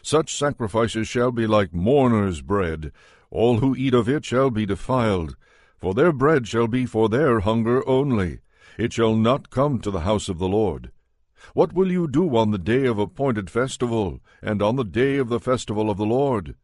Such 0.00 0.36
sacrifices 0.36 1.08
shall 1.08 1.32
be 1.32 1.48
like 1.48 1.74
mourners' 1.74 2.42
bread. 2.42 2.92
All 3.32 3.58
who 3.58 3.74
eat 3.74 3.94
of 3.94 4.08
it 4.08 4.24
shall 4.24 4.50
be 4.50 4.64
defiled. 4.64 5.36
For 5.76 5.92
their 5.92 6.12
bread 6.12 6.46
shall 6.46 6.68
be 6.68 6.86
for 6.86 7.08
their 7.08 7.40
hunger 7.40 7.86
only. 7.88 8.40
It 8.78 8.92
shall 8.92 9.16
not 9.16 9.50
come 9.50 9.80
to 9.80 9.90
the 9.90 10.00
house 10.00 10.28
of 10.28 10.38
the 10.38 10.48
Lord. 10.48 10.92
What 11.54 11.72
will 11.72 11.90
you 11.90 12.06
do 12.06 12.36
on 12.36 12.50
the 12.50 12.58
day 12.58 12.86
of 12.86 12.98
appointed 12.98 13.50
festival, 13.50 14.20
and 14.42 14.60
on 14.60 14.76
the 14.76 14.84
day 14.84 15.16
of 15.16 15.28
the 15.28 15.40
festival 15.40 15.90
of 15.90 15.96
the 15.96 16.06
Lord? 16.06 16.54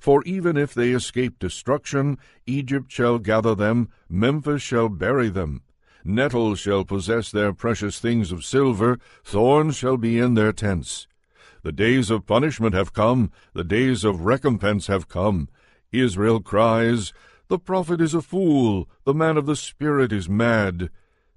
For 0.00 0.22
even 0.24 0.56
if 0.56 0.72
they 0.72 0.92
escape 0.92 1.38
destruction, 1.38 2.18
Egypt 2.46 2.90
shall 2.90 3.18
gather 3.18 3.54
them, 3.54 3.88
Memphis 4.08 4.62
shall 4.62 4.88
bury 4.88 5.28
them. 5.28 5.62
Nettles 6.04 6.58
shall 6.58 6.84
possess 6.84 7.30
their 7.30 7.52
precious 7.52 7.98
things 7.98 8.32
of 8.32 8.44
silver, 8.44 8.98
thorns 9.24 9.76
shall 9.76 9.96
be 9.96 10.18
in 10.18 10.34
their 10.34 10.52
tents. 10.52 11.06
The 11.62 11.72
days 11.72 12.10
of 12.10 12.26
punishment 12.26 12.74
have 12.74 12.92
come, 12.92 13.30
the 13.54 13.64
days 13.64 14.04
of 14.04 14.26
recompense 14.26 14.86
have 14.88 15.08
come. 15.08 15.48
Israel 15.92 16.40
cries, 16.40 17.12
The 17.48 17.58
prophet 17.58 18.00
is 18.00 18.12
a 18.12 18.20
fool, 18.20 18.88
the 19.04 19.14
man 19.14 19.36
of 19.36 19.46
the 19.46 19.56
Spirit 19.56 20.12
is 20.12 20.28
mad. 20.28 20.90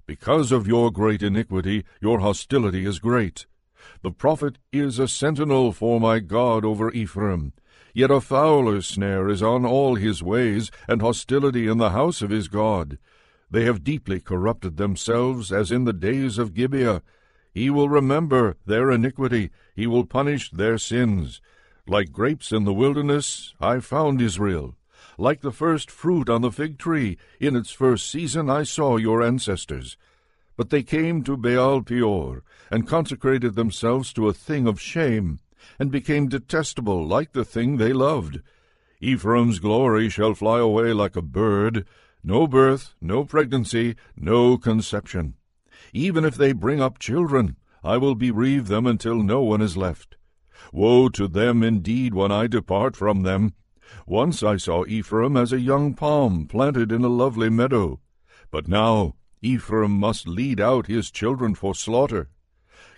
Because 0.08 0.52
of 0.52 0.66
your 0.66 0.90
great 0.90 1.22
iniquity, 1.22 1.84
your 2.00 2.20
hostility 2.20 2.86
is 2.86 2.98
great. 2.98 3.44
The 4.00 4.10
prophet 4.10 4.56
is 4.72 4.98
a 4.98 5.06
sentinel 5.06 5.70
for 5.70 6.00
my 6.00 6.18
God 6.18 6.64
over 6.64 6.90
Ephraim. 6.92 7.52
Yet 7.92 8.10
a 8.10 8.22
fowler's 8.22 8.86
snare 8.86 9.28
is 9.28 9.42
on 9.42 9.66
all 9.66 9.96
his 9.96 10.22
ways, 10.22 10.70
and 10.88 11.02
hostility 11.02 11.66
in 11.66 11.76
the 11.76 11.90
house 11.90 12.22
of 12.22 12.30
his 12.30 12.48
God. 12.48 12.96
They 13.50 13.66
have 13.66 13.84
deeply 13.84 14.18
corrupted 14.18 14.78
themselves, 14.78 15.52
as 15.52 15.70
in 15.70 15.84
the 15.84 15.92
days 15.92 16.38
of 16.38 16.54
Gibeah. 16.54 17.02
He 17.52 17.68
will 17.68 17.90
remember 17.90 18.56
their 18.64 18.90
iniquity, 18.90 19.50
he 19.76 19.86
will 19.86 20.06
punish 20.06 20.50
their 20.50 20.78
sins. 20.78 21.42
Like 21.86 22.12
grapes 22.12 22.50
in 22.50 22.64
the 22.64 22.72
wilderness, 22.72 23.52
I 23.60 23.80
found 23.80 24.22
Israel. 24.22 24.74
Like 25.16 25.40
the 25.40 25.52
first 25.52 25.90
fruit 25.90 26.28
on 26.28 26.42
the 26.42 26.50
fig 26.50 26.78
tree, 26.78 27.18
in 27.40 27.56
its 27.56 27.70
first 27.70 28.10
season 28.10 28.50
I 28.50 28.62
saw 28.62 28.96
your 28.96 29.22
ancestors. 29.22 29.96
But 30.56 30.70
they 30.70 30.82
came 30.82 31.22
to 31.24 31.36
Baal 31.36 31.82
Peor, 31.82 32.42
and 32.70 32.86
consecrated 32.86 33.54
themselves 33.54 34.12
to 34.14 34.28
a 34.28 34.32
thing 34.32 34.66
of 34.66 34.80
shame, 34.80 35.38
and 35.78 35.90
became 35.90 36.28
detestable 36.28 37.06
like 37.06 37.32
the 37.32 37.44
thing 37.44 37.76
they 37.76 37.92
loved. 37.92 38.40
Ephraim's 39.00 39.60
glory 39.60 40.08
shall 40.08 40.34
fly 40.34 40.58
away 40.58 40.92
like 40.92 41.14
a 41.14 41.22
bird, 41.22 41.86
no 42.24 42.48
birth, 42.48 42.94
no 43.00 43.24
pregnancy, 43.24 43.94
no 44.16 44.58
conception. 44.58 45.34
Even 45.92 46.24
if 46.24 46.34
they 46.34 46.52
bring 46.52 46.80
up 46.80 46.98
children, 46.98 47.56
I 47.84 47.96
will 47.96 48.16
bereave 48.16 48.66
them 48.66 48.86
until 48.86 49.22
no 49.22 49.42
one 49.42 49.62
is 49.62 49.76
left. 49.76 50.16
Woe 50.72 51.08
to 51.10 51.28
them 51.28 51.62
indeed 51.62 52.12
when 52.14 52.32
I 52.32 52.48
depart 52.48 52.96
from 52.96 53.22
them. 53.22 53.54
Once 54.06 54.42
I 54.42 54.56
saw 54.56 54.84
Ephraim 54.86 55.36
as 55.36 55.52
a 55.52 55.60
young 55.60 55.94
palm 55.94 56.46
planted 56.46 56.92
in 56.92 57.04
a 57.04 57.08
lovely 57.08 57.48
meadow. 57.48 58.00
But 58.50 58.68
now 58.68 59.14
Ephraim 59.40 59.92
must 59.92 60.26
lead 60.26 60.60
out 60.60 60.86
his 60.86 61.10
children 61.10 61.54
for 61.54 61.74
slaughter. 61.74 62.28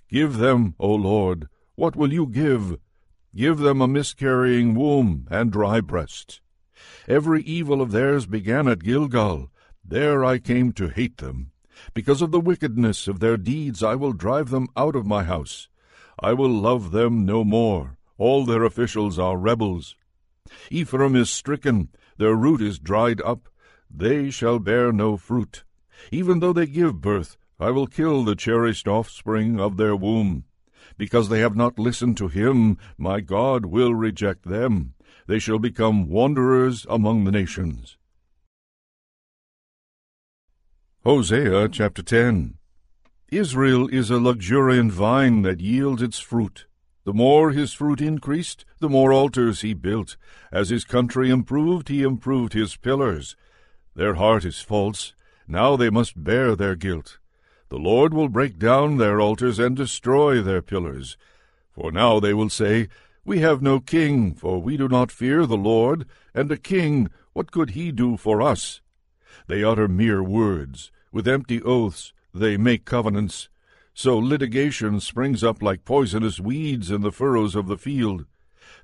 Give 0.08 0.38
them, 0.38 0.74
O 0.78 0.92
Lord, 0.94 1.48
what 1.76 1.94
will 1.94 2.12
you 2.12 2.26
give? 2.26 2.78
Give 3.34 3.58
them 3.58 3.80
a 3.80 3.86
miscarrying 3.86 4.74
womb 4.74 5.28
and 5.30 5.52
dry 5.52 5.80
breasts. 5.80 6.40
Every 7.06 7.42
evil 7.42 7.80
of 7.80 7.92
theirs 7.92 8.26
began 8.26 8.66
at 8.66 8.82
Gilgal. 8.82 9.50
There 9.84 10.24
I 10.24 10.38
came 10.38 10.72
to 10.72 10.88
hate 10.88 11.18
them. 11.18 11.52
Because 11.94 12.22
of 12.22 12.32
the 12.32 12.40
wickedness 12.40 13.06
of 13.06 13.20
their 13.20 13.36
deeds 13.36 13.82
I 13.82 13.94
will 13.94 14.12
drive 14.12 14.50
them 14.50 14.68
out 14.76 14.96
of 14.96 15.06
my 15.06 15.24
house. 15.24 15.68
I 16.18 16.32
will 16.32 16.50
love 16.50 16.90
them 16.90 17.24
no 17.24 17.44
more. 17.44 17.96
All 18.18 18.44
their 18.44 18.64
officials 18.64 19.18
are 19.18 19.38
rebels. 19.38 19.94
Ephraim 20.70 21.16
is 21.16 21.30
stricken, 21.30 21.88
their 22.18 22.34
root 22.34 22.60
is 22.60 22.78
dried 22.78 23.20
up. 23.22 23.48
They 23.90 24.30
shall 24.30 24.58
bear 24.58 24.92
no 24.92 25.16
fruit. 25.16 25.64
Even 26.12 26.40
though 26.40 26.52
they 26.52 26.66
give 26.66 27.00
birth, 27.00 27.36
I 27.58 27.70
will 27.70 27.86
kill 27.86 28.24
the 28.24 28.36
cherished 28.36 28.88
offspring 28.88 29.60
of 29.60 29.76
their 29.76 29.96
womb. 29.96 30.44
Because 30.96 31.28
they 31.28 31.40
have 31.40 31.56
not 31.56 31.78
listened 31.78 32.16
to 32.18 32.28
him, 32.28 32.78
my 32.96 33.20
God 33.20 33.66
will 33.66 33.94
reject 33.94 34.44
them. 34.48 34.94
They 35.26 35.38
shall 35.38 35.58
become 35.58 36.08
wanderers 36.08 36.86
among 36.88 37.24
the 37.24 37.32
nations. 37.32 37.96
Hosea 41.04 41.68
chapter 41.70 42.02
10 42.02 42.58
Israel 43.30 43.88
is 43.88 44.10
a 44.10 44.18
luxuriant 44.18 44.92
vine 44.92 45.42
that 45.42 45.60
yields 45.60 46.02
its 46.02 46.18
fruit. 46.18 46.66
The 47.04 47.14
more 47.14 47.50
his 47.50 47.72
fruit 47.72 48.00
increased, 48.00 48.64
the 48.78 48.88
more 48.88 49.12
altars 49.12 49.62
he 49.62 49.72
built. 49.72 50.16
As 50.52 50.68
his 50.68 50.84
country 50.84 51.30
improved, 51.30 51.88
he 51.88 52.02
improved 52.02 52.52
his 52.52 52.76
pillars. 52.76 53.36
Their 53.94 54.14
heart 54.14 54.44
is 54.44 54.60
false. 54.60 55.14
Now 55.48 55.76
they 55.76 55.90
must 55.90 56.22
bear 56.22 56.54
their 56.54 56.76
guilt. 56.76 57.18
The 57.70 57.78
Lord 57.78 58.12
will 58.12 58.28
break 58.28 58.58
down 58.58 58.98
their 58.98 59.20
altars 59.20 59.58
and 59.58 59.76
destroy 59.76 60.42
their 60.42 60.60
pillars. 60.60 61.16
For 61.72 61.90
now 61.90 62.20
they 62.20 62.34
will 62.34 62.50
say, 62.50 62.88
We 63.24 63.38
have 63.38 63.62
no 63.62 63.80
king, 63.80 64.34
for 64.34 64.60
we 64.60 64.76
do 64.76 64.88
not 64.88 65.10
fear 65.10 65.46
the 65.46 65.56
Lord, 65.56 66.06
and 66.34 66.50
a 66.52 66.56
king, 66.56 67.08
what 67.32 67.50
could 67.50 67.70
he 67.70 67.92
do 67.92 68.16
for 68.16 68.42
us? 68.42 68.80
They 69.46 69.64
utter 69.64 69.88
mere 69.88 70.22
words. 70.22 70.92
With 71.12 71.26
empty 71.26 71.62
oaths 71.62 72.12
they 72.34 72.56
make 72.56 72.84
covenants. 72.84 73.48
So 74.02 74.16
litigation 74.16 74.98
springs 75.00 75.44
up 75.44 75.62
like 75.62 75.84
poisonous 75.84 76.40
weeds 76.40 76.90
in 76.90 77.02
the 77.02 77.12
furrows 77.12 77.54
of 77.54 77.66
the 77.66 77.76
field. 77.76 78.24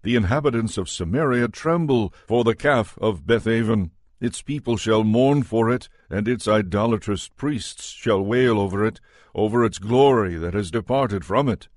The 0.02 0.14
inhabitants 0.14 0.76
of 0.76 0.90
Samaria 0.90 1.48
tremble 1.48 2.12
for 2.28 2.44
the 2.44 2.54
calf 2.54 2.98
of 3.00 3.26
Bethaven. 3.26 3.92
Its 4.20 4.42
people 4.42 4.76
shall 4.76 5.04
mourn 5.04 5.42
for 5.42 5.70
it, 5.70 5.88
and 6.10 6.28
its 6.28 6.46
idolatrous 6.46 7.28
priests 7.28 7.88
shall 7.88 8.20
wail 8.20 8.60
over 8.60 8.84
it, 8.84 9.00
over 9.34 9.64
its 9.64 9.78
glory 9.78 10.36
that 10.36 10.52
has 10.52 10.70
departed 10.70 11.24
from 11.24 11.48
it. 11.48 11.68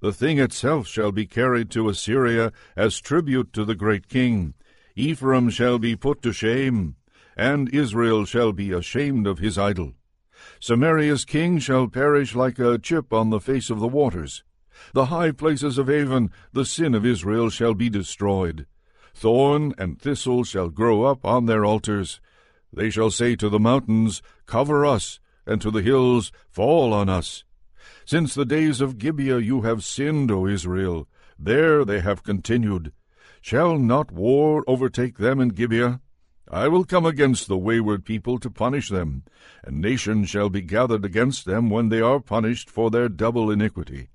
The 0.00 0.12
thing 0.12 0.38
itself 0.38 0.86
shall 0.86 1.12
be 1.12 1.24
carried 1.24 1.70
to 1.70 1.88
Assyria 1.88 2.52
as 2.76 3.00
tribute 3.00 3.54
to 3.54 3.64
the 3.64 3.74
great 3.74 4.10
king. 4.10 4.52
Ephraim 4.96 5.48
shall 5.48 5.78
be 5.78 5.96
put 5.96 6.20
to 6.24 6.32
shame, 6.34 6.96
and 7.38 7.74
Israel 7.74 8.26
shall 8.26 8.52
be 8.52 8.70
ashamed 8.70 9.26
of 9.26 9.38
his 9.38 9.56
idol. 9.56 9.94
Samaria's 10.60 11.24
king 11.24 11.58
shall 11.58 11.88
perish 11.88 12.34
like 12.34 12.58
a 12.58 12.78
chip 12.78 13.12
on 13.12 13.30
the 13.30 13.40
face 13.40 13.70
of 13.70 13.80
the 13.80 13.88
waters. 13.88 14.44
The 14.94 15.06
high 15.06 15.32
places 15.32 15.78
of 15.78 15.88
Aven, 15.88 16.30
the 16.52 16.64
sin 16.64 16.94
of 16.94 17.06
Israel, 17.06 17.50
shall 17.50 17.74
be 17.74 17.88
destroyed. 17.88 18.66
Thorn 19.14 19.74
and 19.78 20.00
thistle 20.00 20.44
shall 20.44 20.68
grow 20.68 21.04
up 21.04 21.24
on 21.24 21.46
their 21.46 21.64
altars. 21.64 22.20
They 22.72 22.90
shall 22.90 23.10
say 23.10 23.36
to 23.36 23.48
the 23.48 23.58
mountains, 23.58 24.22
Cover 24.46 24.86
us, 24.86 25.20
and 25.46 25.60
to 25.60 25.70
the 25.70 25.82
hills, 25.82 26.32
Fall 26.48 26.92
on 26.92 27.08
us. 27.08 27.44
Since 28.04 28.34
the 28.34 28.44
days 28.44 28.80
of 28.80 28.98
Gibeah 28.98 29.38
you 29.38 29.62
have 29.62 29.84
sinned, 29.84 30.30
O 30.30 30.46
Israel. 30.46 31.08
There 31.38 31.84
they 31.84 32.00
have 32.00 32.22
continued. 32.22 32.92
Shall 33.40 33.78
not 33.78 34.12
war 34.12 34.64
overtake 34.66 35.18
them 35.18 35.40
in 35.40 35.50
Gibeah? 35.50 36.00
I 36.52 36.68
will 36.68 36.84
come 36.84 37.06
against 37.06 37.48
the 37.48 37.56
wayward 37.56 38.04
people 38.04 38.38
to 38.38 38.50
punish 38.50 38.90
them, 38.90 39.22
and 39.64 39.80
nations 39.80 40.28
shall 40.28 40.50
be 40.50 40.60
gathered 40.60 41.02
against 41.02 41.46
them 41.46 41.70
when 41.70 41.88
they 41.88 42.02
are 42.02 42.20
punished 42.20 42.68
for 42.68 42.90
their 42.90 43.08
double 43.08 43.50
iniquity. 43.50 44.10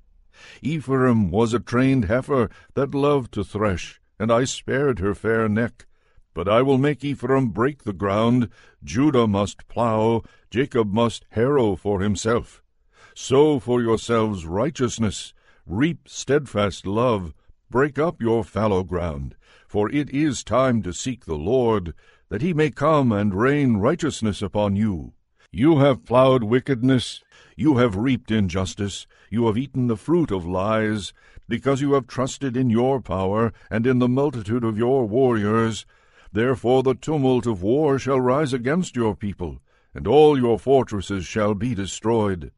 Ephraim 0.62 1.32
was 1.32 1.56
a 1.56 1.60
trained 1.60 2.06
heifer 2.06 2.52
that 2.76 2.94
loved 2.94 3.34
to 3.34 3.44
thresh, 3.44 4.00
and 4.20 4.32
I 4.32 4.44
spared 4.44 5.00
her 5.00 5.16
fair 5.16 5.50
neck. 5.50 5.88
But 6.36 6.48
I 6.48 6.62
will 6.62 6.78
make 6.78 7.04
Ephraim 7.04 7.48
break 7.50 7.86
the 7.86 7.92
ground, 7.92 8.50
Judah 8.84 9.26
must 9.26 9.68
plough, 9.68 10.22
Jacob 10.52 10.94
must 10.94 11.26
harrow 11.32 11.76
for 11.76 12.02
himself. 12.02 12.62
Sow 13.16 13.58
for 13.58 13.82
yourselves 13.82 14.46
righteousness, 14.46 15.34
reap 15.66 16.08
steadfast 16.08 16.86
love, 16.86 17.34
break 17.72 17.98
up 17.98 18.22
your 18.22 18.44
fallow 18.44 18.84
ground, 18.84 19.36
for 19.68 19.90
it 19.92 20.12
is 20.12 20.44
time 20.44 20.84
to 20.84 20.94
seek 20.94 21.26
the 21.26 21.36
Lord, 21.36 21.96
that 22.30 22.42
he 22.42 22.54
may 22.54 22.70
come 22.70 23.12
and 23.12 23.34
rain 23.34 23.78
righteousness 23.78 24.42
upon 24.42 24.76
you. 24.76 25.14
You 25.52 25.80
have 25.80 26.06
plowed 26.06 26.44
wickedness, 26.44 27.24
you 27.56 27.78
have 27.78 27.96
reaped 27.96 28.32
injustice, 28.32 29.08
you 29.30 29.48
have 29.48 29.58
eaten 29.58 29.88
the 29.88 29.96
fruit 29.96 30.30
of 30.30 30.46
lies, 30.46 31.14
because 31.48 31.80
you 31.80 31.94
have 31.94 32.06
trusted 32.06 32.58
in 32.58 32.70
your 32.70 33.00
power 33.02 33.54
and 33.72 33.88
in 33.88 34.00
the 34.00 34.10
multitude 34.10 34.64
of 34.64 34.78
your 34.78 35.08
warriors. 35.08 35.86
Therefore 36.32 36.84
the 36.84 36.96
tumult 36.96 37.48
of 37.48 37.64
war 37.64 37.98
shall 37.98 38.20
rise 38.20 38.52
against 38.52 38.96
your 38.96 39.16
people, 39.16 39.60
and 39.94 40.06
all 40.06 40.38
your 40.38 40.60
fortresses 40.60 41.26
shall 41.26 41.54
be 41.54 41.74
destroyed. 41.74 42.52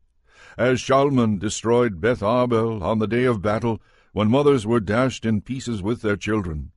As 0.57 0.79
Shalman 0.79 1.37
destroyed 1.37 2.01
Beth 2.01 2.21
Arbel 2.21 2.81
on 2.81 2.99
the 2.99 3.07
day 3.07 3.25
of 3.25 3.41
battle, 3.41 3.79
when 4.11 4.29
mothers 4.29 4.65
were 4.65 4.79
dashed 4.79 5.25
in 5.25 5.41
pieces 5.41 5.83
with 5.83 6.01
their 6.01 6.17
children. 6.17 6.71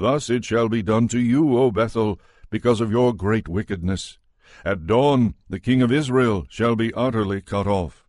Thus 0.00 0.30
it 0.30 0.44
shall 0.44 0.68
be 0.68 0.80
done 0.80 1.08
to 1.08 1.18
you, 1.18 1.58
O 1.58 1.72
Bethel, 1.72 2.20
because 2.50 2.80
of 2.80 2.92
your 2.92 3.12
great 3.12 3.48
wickedness. 3.48 4.18
At 4.64 4.86
dawn 4.86 5.34
the 5.50 5.58
king 5.58 5.82
of 5.82 5.90
Israel 5.90 6.46
shall 6.48 6.76
be 6.76 6.94
utterly 6.94 7.40
cut 7.40 7.66
off. 7.66 8.06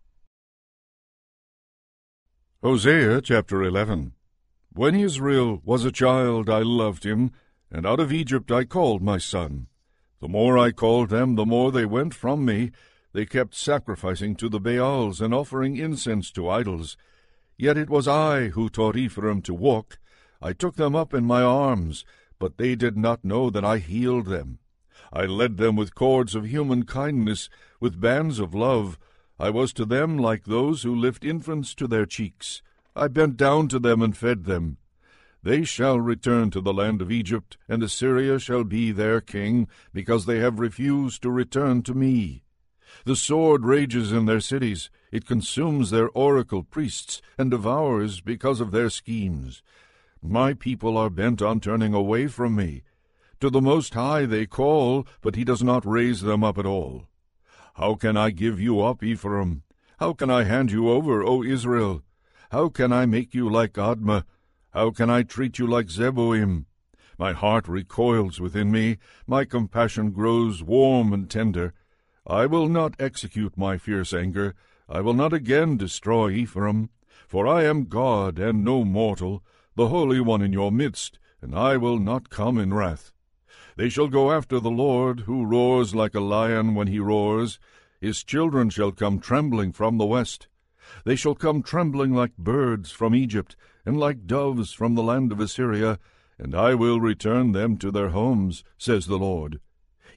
Hosea 2.61 3.21
chapter 3.21 3.63
11 3.63 4.13
When 4.71 4.93
Israel 4.93 5.61
was 5.65 5.83
a 5.83 5.91
child, 5.91 6.47
I 6.47 6.59
loved 6.59 7.07
him, 7.07 7.31
and 7.71 7.87
out 7.87 7.99
of 7.99 8.13
Egypt 8.13 8.51
I 8.51 8.65
called 8.65 9.01
my 9.01 9.17
son. 9.17 9.65
The 10.21 10.27
more 10.27 10.59
I 10.59 10.71
called 10.71 11.09
them, 11.09 11.37
the 11.37 11.45
more 11.45 11.71
they 11.71 11.85
went 11.85 12.13
from 12.13 12.45
me. 12.45 12.69
They 13.13 13.25
kept 13.25 13.55
sacrificing 13.55 14.35
to 14.35 14.47
the 14.47 14.59
Baals 14.59 15.21
and 15.21 15.33
offering 15.33 15.75
incense 15.75 16.29
to 16.33 16.49
idols. 16.49 16.97
Yet 17.57 17.79
it 17.79 17.89
was 17.89 18.07
I 18.07 18.49
who 18.49 18.69
taught 18.69 18.95
Ephraim 18.95 19.41
to 19.41 19.55
walk, 19.55 19.97
I 20.41 20.53
took 20.53 20.75
them 20.75 20.95
up 20.95 21.13
in 21.13 21.25
my 21.25 21.41
arms, 21.41 22.05
but 22.39 22.57
they 22.57 22.75
did 22.75 22.97
not 22.97 23.25
know 23.25 23.49
that 23.49 23.65
I 23.65 23.79
healed 23.79 24.27
them. 24.27 24.59
I 25.11 25.25
led 25.25 25.57
them 25.57 25.75
with 25.75 25.95
cords 25.95 26.35
of 26.35 26.45
human 26.45 26.83
kindness, 26.83 27.49
with 27.79 27.99
bands 27.99 28.39
of 28.39 28.53
love. 28.53 28.97
I 29.37 29.49
was 29.49 29.73
to 29.73 29.85
them 29.85 30.17
like 30.17 30.45
those 30.45 30.83
who 30.83 30.95
lift 30.95 31.25
infants 31.25 31.75
to 31.75 31.87
their 31.87 32.05
cheeks. 32.05 32.61
I 32.95 33.07
bent 33.09 33.35
down 33.37 33.67
to 33.69 33.79
them 33.79 34.01
and 34.01 34.15
fed 34.15 34.45
them. 34.45 34.77
They 35.41 35.63
shall 35.63 35.99
return 35.99 36.51
to 36.51 36.61
the 36.61 36.73
land 36.73 37.01
of 37.01 37.11
Egypt, 37.11 37.57
and 37.67 37.81
Assyria 37.81 38.39
shall 38.39 38.63
be 38.63 38.91
their 38.91 39.21
king, 39.21 39.67
because 39.93 40.25
they 40.25 40.39
have 40.39 40.59
refused 40.59 41.21
to 41.23 41.31
return 41.31 41.81
to 41.83 41.93
me. 41.93 42.43
The 43.05 43.15
sword 43.15 43.65
rages 43.65 44.11
in 44.11 44.25
their 44.25 44.41
cities, 44.41 44.89
it 45.11 45.25
consumes 45.25 45.91
their 45.91 46.09
oracle 46.09 46.63
priests, 46.63 47.21
and 47.37 47.49
devours 47.51 48.19
because 48.21 48.59
of 48.59 48.71
their 48.71 48.89
schemes. 48.89 49.63
My 50.21 50.53
people 50.53 50.97
are 50.97 51.09
bent 51.09 51.41
on 51.41 51.59
turning 51.59 51.93
away 51.93 52.27
from 52.27 52.55
me. 52.55 52.83
To 53.39 53.49
the 53.49 53.61
Most 53.61 53.93
High 53.93 54.25
they 54.25 54.45
call, 54.45 55.07
but 55.21 55.35
he 55.35 55.45
does 55.45 55.63
not 55.63 55.85
raise 55.85 56.21
them 56.21 56.43
up 56.43 56.57
at 56.57 56.65
all. 56.65 57.05
How 57.75 57.95
can 57.95 58.17
I 58.17 58.31
give 58.31 58.59
you 58.59 58.81
up, 58.81 59.01
Ephraim? 59.01 59.63
How 59.99 60.11
can 60.11 60.29
I 60.29 60.43
hand 60.43 60.71
you 60.71 60.89
over, 60.89 61.23
O 61.23 61.43
Israel? 61.43 62.03
How 62.51 62.67
can 62.67 62.91
I 62.91 63.05
make 63.05 63.33
you 63.33 63.49
like 63.49 63.73
Admah? 63.73 64.25
How 64.71 64.91
can 64.91 65.09
I 65.09 65.23
treat 65.23 65.57
you 65.57 65.67
like 65.67 65.87
Zeboim? 65.87 66.65
My 67.17 67.31
heart 67.31 67.67
recoils 67.67 68.39
within 68.39 68.71
me, 68.71 68.97
my 69.25 69.45
compassion 69.45 70.11
grows 70.11 70.61
warm 70.61 71.13
and 71.13 71.29
tender. 71.29 71.73
I 72.27 72.45
will 72.45 72.67
not 72.67 72.95
execute 72.99 73.57
my 73.57 73.77
fierce 73.77 74.13
anger, 74.13 74.55
I 74.87 75.01
will 75.01 75.13
not 75.13 75.33
again 75.33 75.77
destroy 75.77 76.31
Ephraim. 76.31 76.89
For 77.27 77.47
I 77.47 77.63
am 77.63 77.85
God 77.85 78.39
and 78.39 78.63
no 78.63 78.83
mortal, 78.83 79.43
the 79.79 79.87
Holy 79.87 80.19
One 80.19 80.41
in 80.41 80.51
your 80.51 80.73
midst, 80.73 81.19
and 81.41 81.57
I 81.57 81.77
will 81.77 81.99
not 81.99 82.29
come 82.29 82.57
in 82.57 82.73
wrath. 82.73 83.13
They 83.77 83.87
shall 83.87 84.09
go 84.09 84.29
after 84.29 84.59
the 84.59 84.69
Lord, 84.69 85.21
who 85.21 85.45
roars 85.45 85.95
like 85.95 86.13
a 86.13 86.19
lion 86.19 86.75
when 86.75 86.87
he 86.87 86.99
roars. 86.99 87.61
His 88.01 88.21
children 88.25 88.69
shall 88.69 88.91
come 88.91 89.21
trembling 89.21 89.71
from 89.71 89.97
the 89.97 90.05
west. 90.05 90.49
They 91.05 91.15
shall 91.15 91.33
come 91.33 91.63
trembling 91.63 92.13
like 92.13 92.35
birds 92.35 92.91
from 92.91 93.15
Egypt, 93.15 93.55
and 93.85 93.97
like 93.97 94.27
doves 94.27 94.73
from 94.73 94.95
the 94.95 95.01
land 95.01 95.31
of 95.31 95.39
Assyria, 95.39 95.97
and 96.37 96.53
I 96.53 96.75
will 96.75 96.99
return 96.99 97.53
them 97.53 97.77
to 97.77 97.89
their 97.89 98.09
homes, 98.09 98.65
says 98.77 99.05
the 99.05 99.17
Lord. 99.17 99.61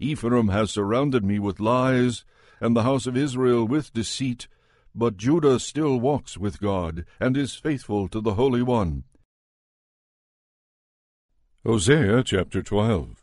Ephraim 0.01 0.48
has 0.48 0.72
surrounded 0.72 1.25
me 1.25 1.38
with 1.38 1.61
lies, 1.61 2.25
and 2.61 2.75
the 2.75 2.83
house 2.83 3.07
of 3.07 3.16
Israel 3.16 3.64
with 3.64 3.92
deceit, 3.92 4.48
but 4.92 5.16
Judah 5.16 5.61
still 5.61 6.01
walks 6.01 6.37
with 6.37 6.61
God, 6.61 7.05
and 7.20 7.37
is 7.37 7.55
faithful 7.55 8.09
to 8.09 8.20
the 8.20 8.35
Holy 8.35 8.62
One. 8.62 9.05
Hosea 11.64 12.25
chapter 12.25 12.61
12 12.61 13.22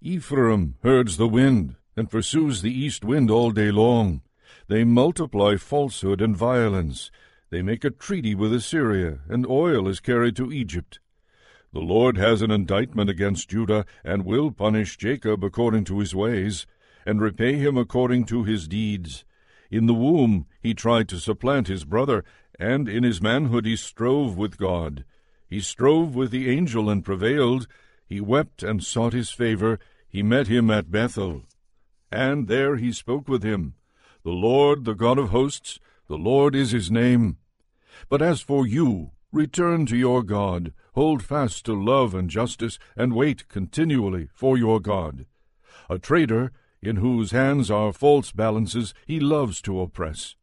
Ephraim 0.00 0.76
herds 0.84 1.16
the 1.16 1.26
wind, 1.26 1.74
and 1.96 2.08
pursues 2.08 2.62
the 2.62 2.72
east 2.72 3.04
wind 3.04 3.32
all 3.32 3.50
day 3.50 3.72
long. 3.72 4.22
They 4.68 4.84
multiply 4.84 5.56
falsehood 5.56 6.20
and 6.20 6.36
violence. 6.36 7.10
They 7.50 7.62
make 7.62 7.82
a 7.82 7.90
treaty 7.90 8.36
with 8.36 8.52
Assyria, 8.54 9.22
and 9.28 9.44
oil 9.44 9.88
is 9.88 9.98
carried 9.98 10.36
to 10.36 10.52
Egypt. 10.52 11.00
The 11.72 11.80
Lord 11.80 12.16
has 12.16 12.42
an 12.42 12.52
indictment 12.52 13.10
against 13.10 13.50
Judah, 13.50 13.84
and 14.04 14.24
will 14.24 14.52
punish 14.52 14.96
Jacob 14.96 15.42
according 15.42 15.82
to 15.86 15.98
his 15.98 16.14
ways, 16.14 16.68
and 17.04 17.20
repay 17.20 17.56
him 17.56 17.76
according 17.76 18.26
to 18.26 18.44
his 18.44 18.68
deeds. 18.68 19.24
In 19.68 19.86
the 19.86 19.94
womb 19.94 20.46
he 20.60 20.74
tried 20.74 21.08
to 21.08 21.18
supplant 21.18 21.66
his 21.66 21.84
brother, 21.84 22.22
and 22.56 22.88
in 22.88 23.02
his 23.02 23.20
manhood 23.20 23.66
he 23.66 23.74
strove 23.74 24.36
with 24.36 24.58
God. 24.58 25.04
He 25.50 25.60
strove 25.60 26.14
with 26.14 26.30
the 26.30 26.48
angel 26.48 26.88
and 26.88 27.04
prevailed. 27.04 27.66
He 28.06 28.20
wept 28.20 28.62
and 28.62 28.84
sought 28.84 29.12
his 29.12 29.30
favor. 29.30 29.80
He 30.08 30.22
met 30.22 30.46
him 30.46 30.70
at 30.70 30.92
Bethel. 30.92 31.42
And 32.12 32.46
there 32.46 32.76
he 32.76 32.92
spoke 32.92 33.28
with 33.28 33.42
him. 33.42 33.74
The 34.22 34.30
Lord, 34.30 34.84
the 34.84 34.94
God 34.94 35.18
of 35.18 35.30
hosts, 35.30 35.80
the 36.06 36.16
Lord 36.16 36.54
is 36.54 36.70
his 36.70 36.88
name. 36.88 37.38
But 38.08 38.22
as 38.22 38.40
for 38.40 38.64
you, 38.64 39.10
return 39.32 39.86
to 39.86 39.96
your 39.96 40.22
God, 40.22 40.72
hold 40.94 41.22
fast 41.22 41.64
to 41.66 41.72
love 41.72 42.14
and 42.14 42.30
justice, 42.30 42.78
and 42.96 43.14
wait 43.14 43.48
continually 43.48 44.28
for 44.32 44.56
your 44.56 44.78
God. 44.78 45.26
A 45.88 45.98
traitor, 45.98 46.52
in 46.80 46.96
whose 46.96 47.32
hands 47.32 47.70
are 47.70 47.92
false 47.92 48.30
balances, 48.30 48.94
he 49.04 49.18
loves 49.18 49.60
to 49.62 49.80
oppress. 49.80 50.36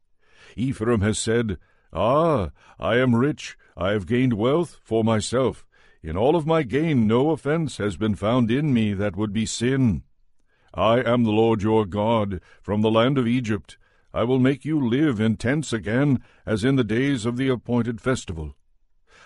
Ephraim 0.54 1.00
has 1.00 1.18
said, 1.18 1.56
Ah, 1.92 2.50
I 2.78 2.96
am 2.98 3.14
rich, 3.14 3.56
I 3.80 3.92
have 3.92 4.06
gained 4.06 4.32
wealth 4.32 4.80
for 4.82 5.04
myself. 5.04 5.64
In 6.02 6.16
all 6.16 6.34
of 6.34 6.44
my 6.44 6.64
gain 6.64 7.06
no 7.06 7.30
offense 7.30 7.76
has 7.76 7.96
been 7.96 8.16
found 8.16 8.50
in 8.50 8.74
me 8.74 8.92
that 8.92 9.14
would 9.14 9.32
be 9.32 9.46
sin. 9.46 10.02
I 10.74 11.00
am 11.00 11.22
the 11.22 11.30
Lord 11.30 11.62
your 11.62 11.86
God, 11.86 12.40
from 12.60 12.82
the 12.82 12.90
land 12.90 13.18
of 13.18 13.28
Egypt. 13.28 13.78
I 14.12 14.24
will 14.24 14.40
make 14.40 14.64
you 14.64 14.84
live 14.84 15.20
in 15.20 15.36
tents 15.36 15.72
again, 15.72 16.24
as 16.44 16.64
in 16.64 16.74
the 16.74 16.82
days 16.82 17.24
of 17.24 17.36
the 17.36 17.50
appointed 17.50 18.00
festival. 18.00 18.56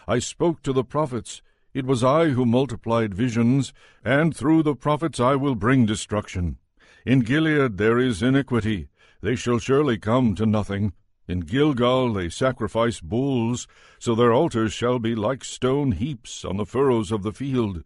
I 0.06 0.18
spoke 0.18 0.62
to 0.64 0.74
the 0.74 0.84
prophets. 0.84 1.40
It 1.72 1.86
was 1.86 2.04
I 2.04 2.28
who 2.28 2.44
multiplied 2.44 3.14
visions, 3.14 3.72
and 4.04 4.36
through 4.36 4.64
the 4.64 4.76
prophets 4.76 5.18
I 5.18 5.34
will 5.34 5.54
bring 5.54 5.86
destruction. 5.86 6.58
In 7.06 7.20
Gilead 7.20 7.78
there 7.78 7.98
is 7.98 8.22
iniquity. 8.22 8.88
They 9.22 9.34
shall 9.34 9.58
surely 9.58 9.96
come 9.96 10.34
to 10.34 10.44
nothing. 10.44 10.92
In 11.28 11.40
Gilgal 11.40 12.12
they 12.12 12.28
sacrifice 12.28 13.00
bulls, 13.00 13.68
so 13.98 14.14
their 14.14 14.32
altars 14.32 14.72
shall 14.72 14.98
be 14.98 15.14
like 15.14 15.44
stone 15.44 15.92
heaps 15.92 16.44
on 16.44 16.56
the 16.56 16.66
furrows 16.66 17.12
of 17.12 17.22
the 17.22 17.32
field. 17.32 17.84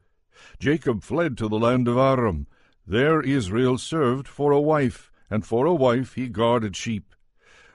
Jacob 0.58 1.02
fled 1.02 1.36
to 1.38 1.48
the 1.48 1.58
land 1.58 1.86
of 1.86 1.98
Aram. 1.98 2.46
There 2.86 3.20
Israel 3.20 3.78
served 3.78 4.26
for 4.26 4.52
a 4.52 4.60
wife, 4.60 5.10
and 5.28 5.44
for 5.44 5.66
a 5.66 5.74
wife 5.74 6.14
he 6.14 6.28
guarded 6.28 6.76
sheep. 6.76 7.14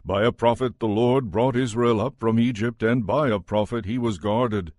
By 0.03 0.23
a 0.23 0.31
prophet 0.31 0.79
the 0.79 0.87
Lord 0.87 1.29
brought 1.29 1.55
Israel 1.55 2.01
up 2.01 2.17
from 2.17 2.39
Egypt, 2.39 2.81
and 2.81 3.05
by 3.05 3.29
a 3.29 3.39
prophet 3.39 3.85
he 3.85 3.99
was 3.99 4.17
guarded. 4.17 4.73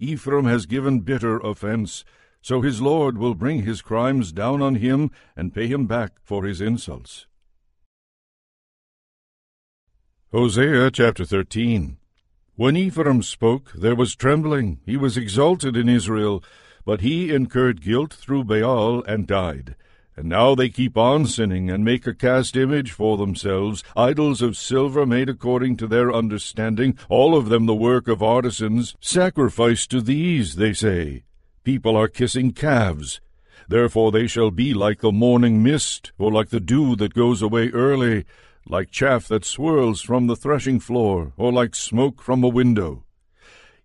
Ephraim 0.00 0.44
has 0.46 0.66
given 0.66 1.00
bitter 1.00 1.38
offense, 1.38 2.04
so 2.42 2.62
his 2.62 2.82
Lord 2.82 3.16
will 3.16 3.34
bring 3.34 3.62
his 3.62 3.80
crimes 3.80 4.32
down 4.32 4.60
on 4.60 4.76
him 4.76 5.10
and 5.36 5.54
pay 5.54 5.68
him 5.68 5.86
back 5.86 6.14
for 6.22 6.44
his 6.44 6.60
insults. 6.60 7.26
Hosea 10.32 10.90
chapter 10.90 11.24
13 11.24 11.98
When 12.56 12.76
Ephraim 12.76 13.22
spoke, 13.22 13.70
there 13.74 13.94
was 13.94 14.16
trembling. 14.16 14.80
He 14.84 14.96
was 14.96 15.16
exalted 15.16 15.76
in 15.76 15.88
Israel. 15.88 16.42
But 16.84 17.00
he 17.00 17.32
incurred 17.32 17.80
guilt 17.80 18.12
through 18.12 18.42
Baal 18.42 19.04
and 19.04 19.28
died. 19.28 19.76
And 20.16 20.28
now 20.28 20.56
they 20.56 20.68
keep 20.68 20.96
on 20.96 21.26
sinning 21.26 21.70
and 21.70 21.84
make 21.84 22.08
a 22.08 22.14
cast 22.14 22.56
image 22.56 22.90
for 22.90 23.16
themselves, 23.16 23.84
idols 23.96 24.42
of 24.42 24.56
silver 24.56 25.06
made 25.06 25.28
according 25.28 25.76
to 25.76 25.86
their 25.86 26.12
understanding, 26.12 26.98
all 27.08 27.36
of 27.36 27.48
them 27.48 27.66
the 27.66 27.74
work 27.76 28.08
of 28.08 28.20
artisans. 28.20 28.96
Sacrifice 29.00 29.86
to 29.86 30.00
these, 30.00 30.56
they 30.56 30.72
say. 30.72 31.22
People 31.62 31.96
are 31.96 32.08
kissing 32.08 32.50
calves. 32.50 33.20
Therefore 33.68 34.10
they 34.10 34.26
shall 34.26 34.50
be 34.50 34.74
like 34.74 35.02
the 35.02 35.12
morning 35.12 35.62
mist, 35.62 36.10
or 36.18 36.32
like 36.32 36.48
the 36.48 36.60
dew 36.60 36.96
that 36.96 37.14
goes 37.14 37.42
away 37.42 37.68
early, 37.70 38.24
like 38.68 38.90
chaff 38.90 39.28
that 39.28 39.44
swirls 39.44 40.02
from 40.02 40.26
the 40.26 40.36
threshing 40.36 40.80
floor, 40.80 41.32
or 41.36 41.52
like 41.52 41.74
smoke 41.74 42.20
from 42.20 42.42
a 42.42 42.48
window. 42.48 43.04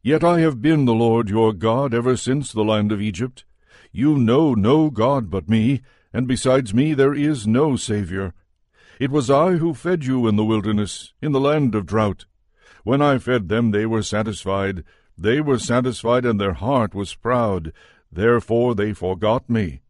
Yet 0.02 0.24
I 0.24 0.39
have 0.39 0.62
been 0.62 0.86
the 0.86 0.94
Lord 0.94 1.30
your 1.30 1.54
God 1.54 1.94
ever 1.94 2.17
since 2.17 2.52
the 2.52 2.63
land 2.63 2.91
of 2.91 3.02
Egypt. 3.02 3.46
You 3.91 4.17
know 4.17 4.56
no 4.56 4.89
God 4.89 5.30
but 5.30 5.48
me, 5.48 5.82
and 6.12 6.28
besides 6.28 6.74
me 6.74 6.96
there 6.96 7.13
is 7.13 7.46
no 7.46 7.76
Saviour. 7.76 8.34
It 9.00 9.12
was 9.12 9.30
I 9.30 9.54
who 9.54 9.74
fed 9.76 10.06
you 10.06 10.28
in 10.28 10.36
the 10.36 10.46
wilderness, 10.46 11.13
in 11.22 11.32
the 11.32 11.39
land 11.39 11.76
of 11.76 11.86
drought. 11.86 12.26
When 12.84 13.02
I 13.02 13.20
fed 13.20 13.50
them 13.50 13.72
they 13.72 13.86
were 13.86 14.04
satisfied. 14.04 14.84
They 15.17 15.41
were 15.41 15.60
satisfied, 15.60 16.26
and 16.26 16.41
their 16.41 16.54
heart 16.54 16.96
was 16.96 17.13
proud. 17.13 17.72
Therefore 18.12 18.74
they 18.74 18.94
forgot 18.94 19.48
me. 19.48 19.82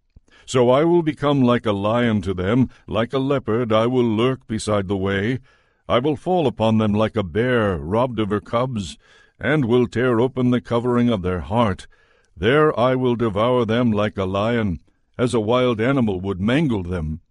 So 0.51 0.69
I 0.69 0.83
will 0.83 1.01
become 1.01 1.41
like 1.41 1.65
a 1.65 1.71
lion 1.71 2.21
to 2.23 2.33
them, 2.33 2.67
like 2.85 3.13
a 3.13 3.19
leopard 3.19 3.71
I 3.71 3.87
will 3.87 4.03
lurk 4.03 4.47
beside 4.47 4.89
the 4.89 4.97
way. 4.97 5.39
I 5.87 5.99
will 5.99 6.17
fall 6.17 6.45
upon 6.45 6.77
them 6.77 6.91
like 6.93 7.15
a 7.15 7.23
bear 7.23 7.77
robbed 7.77 8.19
of 8.19 8.31
her 8.31 8.41
cubs 8.41 8.97
and 9.39 9.63
will 9.63 9.87
tear 9.87 10.19
open 10.19 10.49
the 10.49 10.59
covering 10.59 11.07
of 11.07 11.21
their 11.21 11.39
heart. 11.39 11.87
There 12.35 12.77
I 12.77 12.95
will 12.95 13.15
devour 13.15 13.63
them 13.63 13.93
like 13.93 14.17
a 14.17 14.25
lion, 14.25 14.81
as 15.17 15.33
a 15.33 15.39
wild 15.39 15.79
animal 15.79 16.19
would 16.19 16.41
mangle 16.41 16.83
them. 16.83 17.21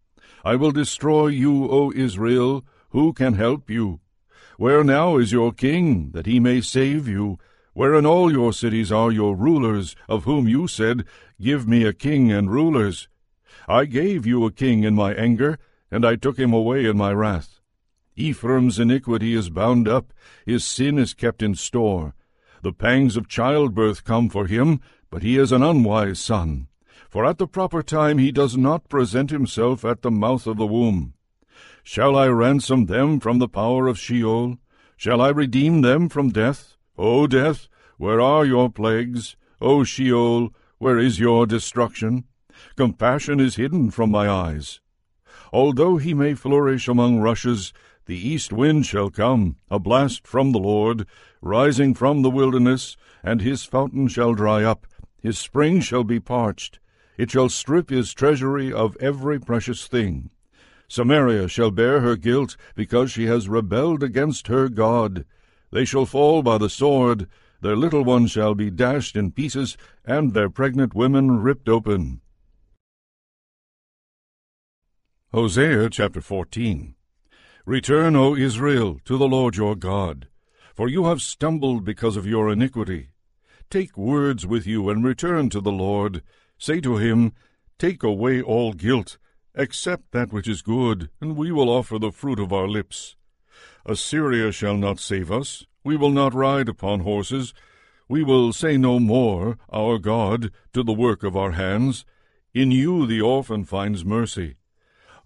I 0.42 0.56
will 0.56 0.72
destroy 0.72 1.26
you, 1.26 1.68
O 1.70 1.92
Israel. 1.94 2.64
Who 2.92 3.12
can 3.12 3.34
help 3.34 3.68
you? 3.68 4.00
Where 4.56 4.82
now 4.82 5.18
is 5.18 5.30
your 5.30 5.52
king, 5.52 6.12
that 6.12 6.24
he 6.24 6.40
may 6.40 6.62
save 6.62 7.06
you? 7.06 7.38
Where 7.74 7.94
in 7.94 8.06
all 8.06 8.32
your 8.32 8.54
cities 8.54 8.90
are 8.90 9.12
your 9.12 9.36
rulers, 9.36 9.94
of 10.08 10.24
whom 10.24 10.48
you 10.48 10.66
said, 10.66 11.04
Give 11.38 11.68
me 11.68 11.84
a 11.84 11.92
king 11.92 12.32
and 12.32 12.50
rulers? 12.50 13.08
I 13.70 13.84
gave 13.84 14.26
you 14.26 14.44
a 14.44 14.50
king 14.50 14.82
in 14.82 14.96
my 14.96 15.14
anger, 15.14 15.56
and 15.92 16.04
I 16.04 16.16
took 16.16 16.40
him 16.40 16.52
away 16.52 16.86
in 16.86 16.96
my 16.96 17.12
wrath. 17.12 17.60
Ephraim's 18.16 18.80
iniquity 18.80 19.32
is 19.32 19.48
bound 19.48 19.86
up, 19.86 20.12
his 20.44 20.64
sin 20.64 20.98
is 20.98 21.14
kept 21.14 21.40
in 21.40 21.54
store. 21.54 22.16
The 22.62 22.72
pangs 22.72 23.16
of 23.16 23.28
childbirth 23.28 24.02
come 24.02 24.28
for 24.28 24.48
him, 24.48 24.80
but 25.08 25.22
he 25.22 25.38
is 25.38 25.52
an 25.52 25.62
unwise 25.62 26.18
son. 26.18 26.66
For 27.08 27.24
at 27.24 27.38
the 27.38 27.46
proper 27.46 27.80
time 27.80 28.18
he 28.18 28.32
does 28.32 28.56
not 28.56 28.88
present 28.88 29.30
himself 29.30 29.84
at 29.84 30.02
the 30.02 30.10
mouth 30.10 30.48
of 30.48 30.56
the 30.56 30.66
womb. 30.66 31.14
Shall 31.84 32.16
I 32.16 32.26
ransom 32.26 32.86
them 32.86 33.20
from 33.20 33.38
the 33.38 33.48
power 33.48 33.86
of 33.86 34.00
Sheol? 34.00 34.58
Shall 34.96 35.20
I 35.20 35.28
redeem 35.28 35.82
them 35.82 36.08
from 36.08 36.30
death? 36.30 36.76
O 36.98 37.28
death, 37.28 37.68
where 37.98 38.20
are 38.20 38.44
your 38.44 38.68
plagues? 38.68 39.36
O 39.60 39.84
Sheol, 39.84 40.52
where 40.78 40.98
is 40.98 41.20
your 41.20 41.46
destruction? 41.46 42.24
Compassion 42.76 43.40
is 43.40 43.56
hidden 43.56 43.90
from 43.90 44.10
my 44.10 44.28
eyes. 44.28 44.80
Although 45.52 45.96
he 45.96 46.14
may 46.14 46.34
flourish 46.34 46.88
among 46.88 47.20
rushes, 47.20 47.72
the 48.06 48.16
east 48.16 48.52
wind 48.52 48.86
shall 48.86 49.08
come, 49.08 49.56
a 49.70 49.78
blast 49.78 50.26
from 50.26 50.52
the 50.52 50.58
Lord, 50.58 51.06
rising 51.40 51.94
from 51.94 52.22
the 52.22 52.30
wilderness, 52.30 52.96
and 53.22 53.40
his 53.40 53.64
fountain 53.64 54.08
shall 54.08 54.34
dry 54.34 54.62
up, 54.62 54.86
his 55.22 55.38
spring 55.38 55.80
shall 55.80 56.04
be 56.04 56.20
parched. 56.20 56.80
It 57.16 57.30
shall 57.30 57.48
strip 57.48 57.90
his 57.90 58.12
treasury 58.12 58.72
of 58.72 58.96
every 58.98 59.38
precious 59.38 59.86
thing. 59.86 60.30
Samaria 60.88 61.46
shall 61.48 61.70
bear 61.70 62.00
her 62.00 62.16
guilt, 62.16 62.56
because 62.74 63.12
she 63.12 63.26
has 63.26 63.48
rebelled 63.48 64.02
against 64.02 64.48
her 64.48 64.68
God. 64.68 65.24
They 65.70 65.84
shall 65.84 66.06
fall 66.06 66.42
by 66.42 66.58
the 66.58 66.68
sword, 66.68 67.28
their 67.60 67.76
little 67.76 68.04
ones 68.04 68.30
shall 68.30 68.54
be 68.54 68.70
dashed 68.70 69.16
in 69.16 69.32
pieces, 69.32 69.76
and 70.04 70.32
their 70.32 70.50
pregnant 70.50 70.94
women 70.94 71.40
ripped 71.42 71.68
open. 71.68 72.22
Hosea 75.32 75.88
chapter 75.90 76.20
14 76.20 76.96
Return, 77.64 78.16
O 78.16 78.34
Israel, 78.34 78.98
to 79.04 79.16
the 79.16 79.28
Lord 79.28 79.54
your 79.54 79.76
God, 79.76 80.26
for 80.74 80.88
you 80.88 81.04
have 81.04 81.22
stumbled 81.22 81.84
because 81.84 82.16
of 82.16 82.26
your 82.26 82.50
iniquity. 82.50 83.10
Take 83.70 83.96
words 83.96 84.44
with 84.44 84.66
you 84.66 84.90
and 84.90 85.04
return 85.04 85.48
to 85.50 85.60
the 85.60 85.70
Lord. 85.70 86.24
Say 86.58 86.80
to 86.80 86.96
him, 86.96 87.32
Take 87.78 88.02
away 88.02 88.42
all 88.42 88.72
guilt, 88.72 89.18
accept 89.54 90.10
that 90.10 90.32
which 90.32 90.48
is 90.48 90.62
good, 90.62 91.10
and 91.20 91.36
we 91.36 91.52
will 91.52 91.70
offer 91.70 92.00
the 92.00 92.10
fruit 92.10 92.40
of 92.40 92.52
our 92.52 92.66
lips. 92.66 93.14
Assyria 93.86 94.50
shall 94.50 94.76
not 94.76 94.98
save 94.98 95.30
us, 95.30 95.64
we 95.84 95.96
will 95.96 96.10
not 96.10 96.34
ride 96.34 96.68
upon 96.68 97.00
horses. 97.00 97.54
We 98.08 98.24
will 98.24 98.52
say 98.52 98.76
no 98.76 98.98
more, 98.98 99.58
Our 99.72 100.00
God, 100.00 100.50
to 100.72 100.82
the 100.82 100.92
work 100.92 101.22
of 101.22 101.36
our 101.36 101.52
hands. 101.52 102.04
In 102.52 102.72
you 102.72 103.06
the 103.06 103.20
orphan 103.20 103.62
finds 103.62 104.04
mercy. 104.04 104.56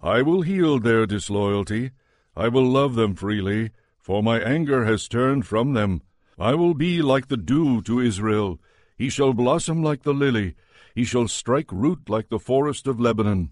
I 0.02 0.22
will 0.22 0.42
heal 0.42 0.78
their 0.78 1.06
disloyalty. 1.06 1.90
I 2.36 2.48
will 2.48 2.66
love 2.66 2.94
them 2.94 3.14
freely, 3.14 3.70
for 4.00 4.22
my 4.22 4.40
anger 4.40 4.84
has 4.84 5.08
turned 5.08 5.46
from 5.46 5.72
them. 5.72 6.02
I 6.38 6.54
will 6.54 6.74
be 6.74 7.00
like 7.00 7.28
the 7.28 7.36
dew 7.36 7.80
to 7.82 8.00
Israel. 8.00 8.60
He 8.96 9.08
shall 9.08 9.32
blossom 9.32 9.82
like 9.82 10.02
the 10.02 10.14
lily. 10.14 10.56
He 10.94 11.04
shall 11.04 11.28
strike 11.28 11.72
root 11.72 12.08
like 12.08 12.28
the 12.28 12.38
forest 12.38 12.86
of 12.86 13.00
Lebanon. 13.00 13.50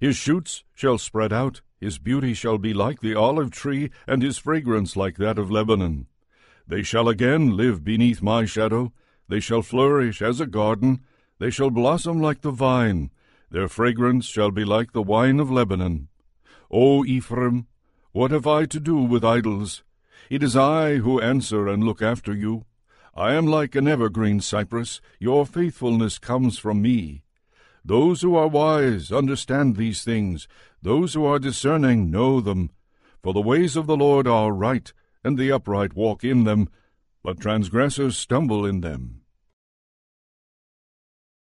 His 0.00 0.16
shoots 0.16 0.64
shall 0.74 0.98
spread 0.98 1.32
out, 1.32 1.60
his 1.80 1.98
beauty 1.98 2.34
shall 2.34 2.58
be 2.58 2.74
like 2.74 3.00
the 3.00 3.14
olive 3.14 3.50
tree, 3.50 3.90
and 4.06 4.22
his 4.22 4.38
fragrance 4.38 4.96
like 4.96 5.16
that 5.16 5.38
of 5.38 5.50
Lebanon. 5.50 6.06
They 6.66 6.82
shall 6.82 7.08
again 7.08 7.56
live 7.56 7.84
beneath 7.84 8.22
my 8.22 8.44
shadow, 8.44 8.92
they 9.28 9.40
shall 9.40 9.62
flourish 9.62 10.20
as 10.20 10.40
a 10.40 10.46
garden, 10.46 11.00
they 11.38 11.50
shall 11.50 11.70
blossom 11.70 12.20
like 12.20 12.40
the 12.40 12.50
vine, 12.50 13.10
their 13.54 13.68
fragrance 13.68 14.26
shall 14.26 14.50
be 14.50 14.64
like 14.64 14.92
the 14.92 15.00
wine 15.00 15.38
of 15.38 15.48
Lebanon. 15.48 16.08
O 16.72 17.04
Ephraim, 17.04 17.68
what 18.10 18.32
have 18.32 18.48
I 18.48 18.64
to 18.64 18.80
do 18.80 18.96
with 18.96 19.24
idols? 19.24 19.84
It 20.28 20.42
is 20.42 20.56
I 20.56 20.96
who 20.96 21.20
answer 21.20 21.68
and 21.68 21.84
look 21.84 22.02
after 22.02 22.34
you. 22.34 22.64
I 23.14 23.34
am 23.34 23.46
like 23.46 23.76
an 23.76 23.86
evergreen 23.86 24.40
cypress, 24.40 25.00
your 25.20 25.46
faithfulness 25.46 26.18
comes 26.18 26.58
from 26.58 26.82
me. 26.82 27.22
Those 27.84 28.22
who 28.22 28.34
are 28.34 28.48
wise 28.48 29.12
understand 29.12 29.76
these 29.76 30.02
things, 30.02 30.48
those 30.82 31.14
who 31.14 31.24
are 31.24 31.38
discerning 31.38 32.10
know 32.10 32.40
them. 32.40 32.70
For 33.22 33.32
the 33.32 33.40
ways 33.40 33.76
of 33.76 33.86
the 33.86 33.96
Lord 33.96 34.26
are 34.26 34.50
right, 34.50 34.92
and 35.22 35.38
the 35.38 35.52
upright 35.52 35.94
walk 35.94 36.24
in 36.24 36.42
them, 36.42 36.70
but 37.22 37.38
transgressors 37.38 38.18
stumble 38.18 38.66
in 38.66 38.80
them. 38.80 39.20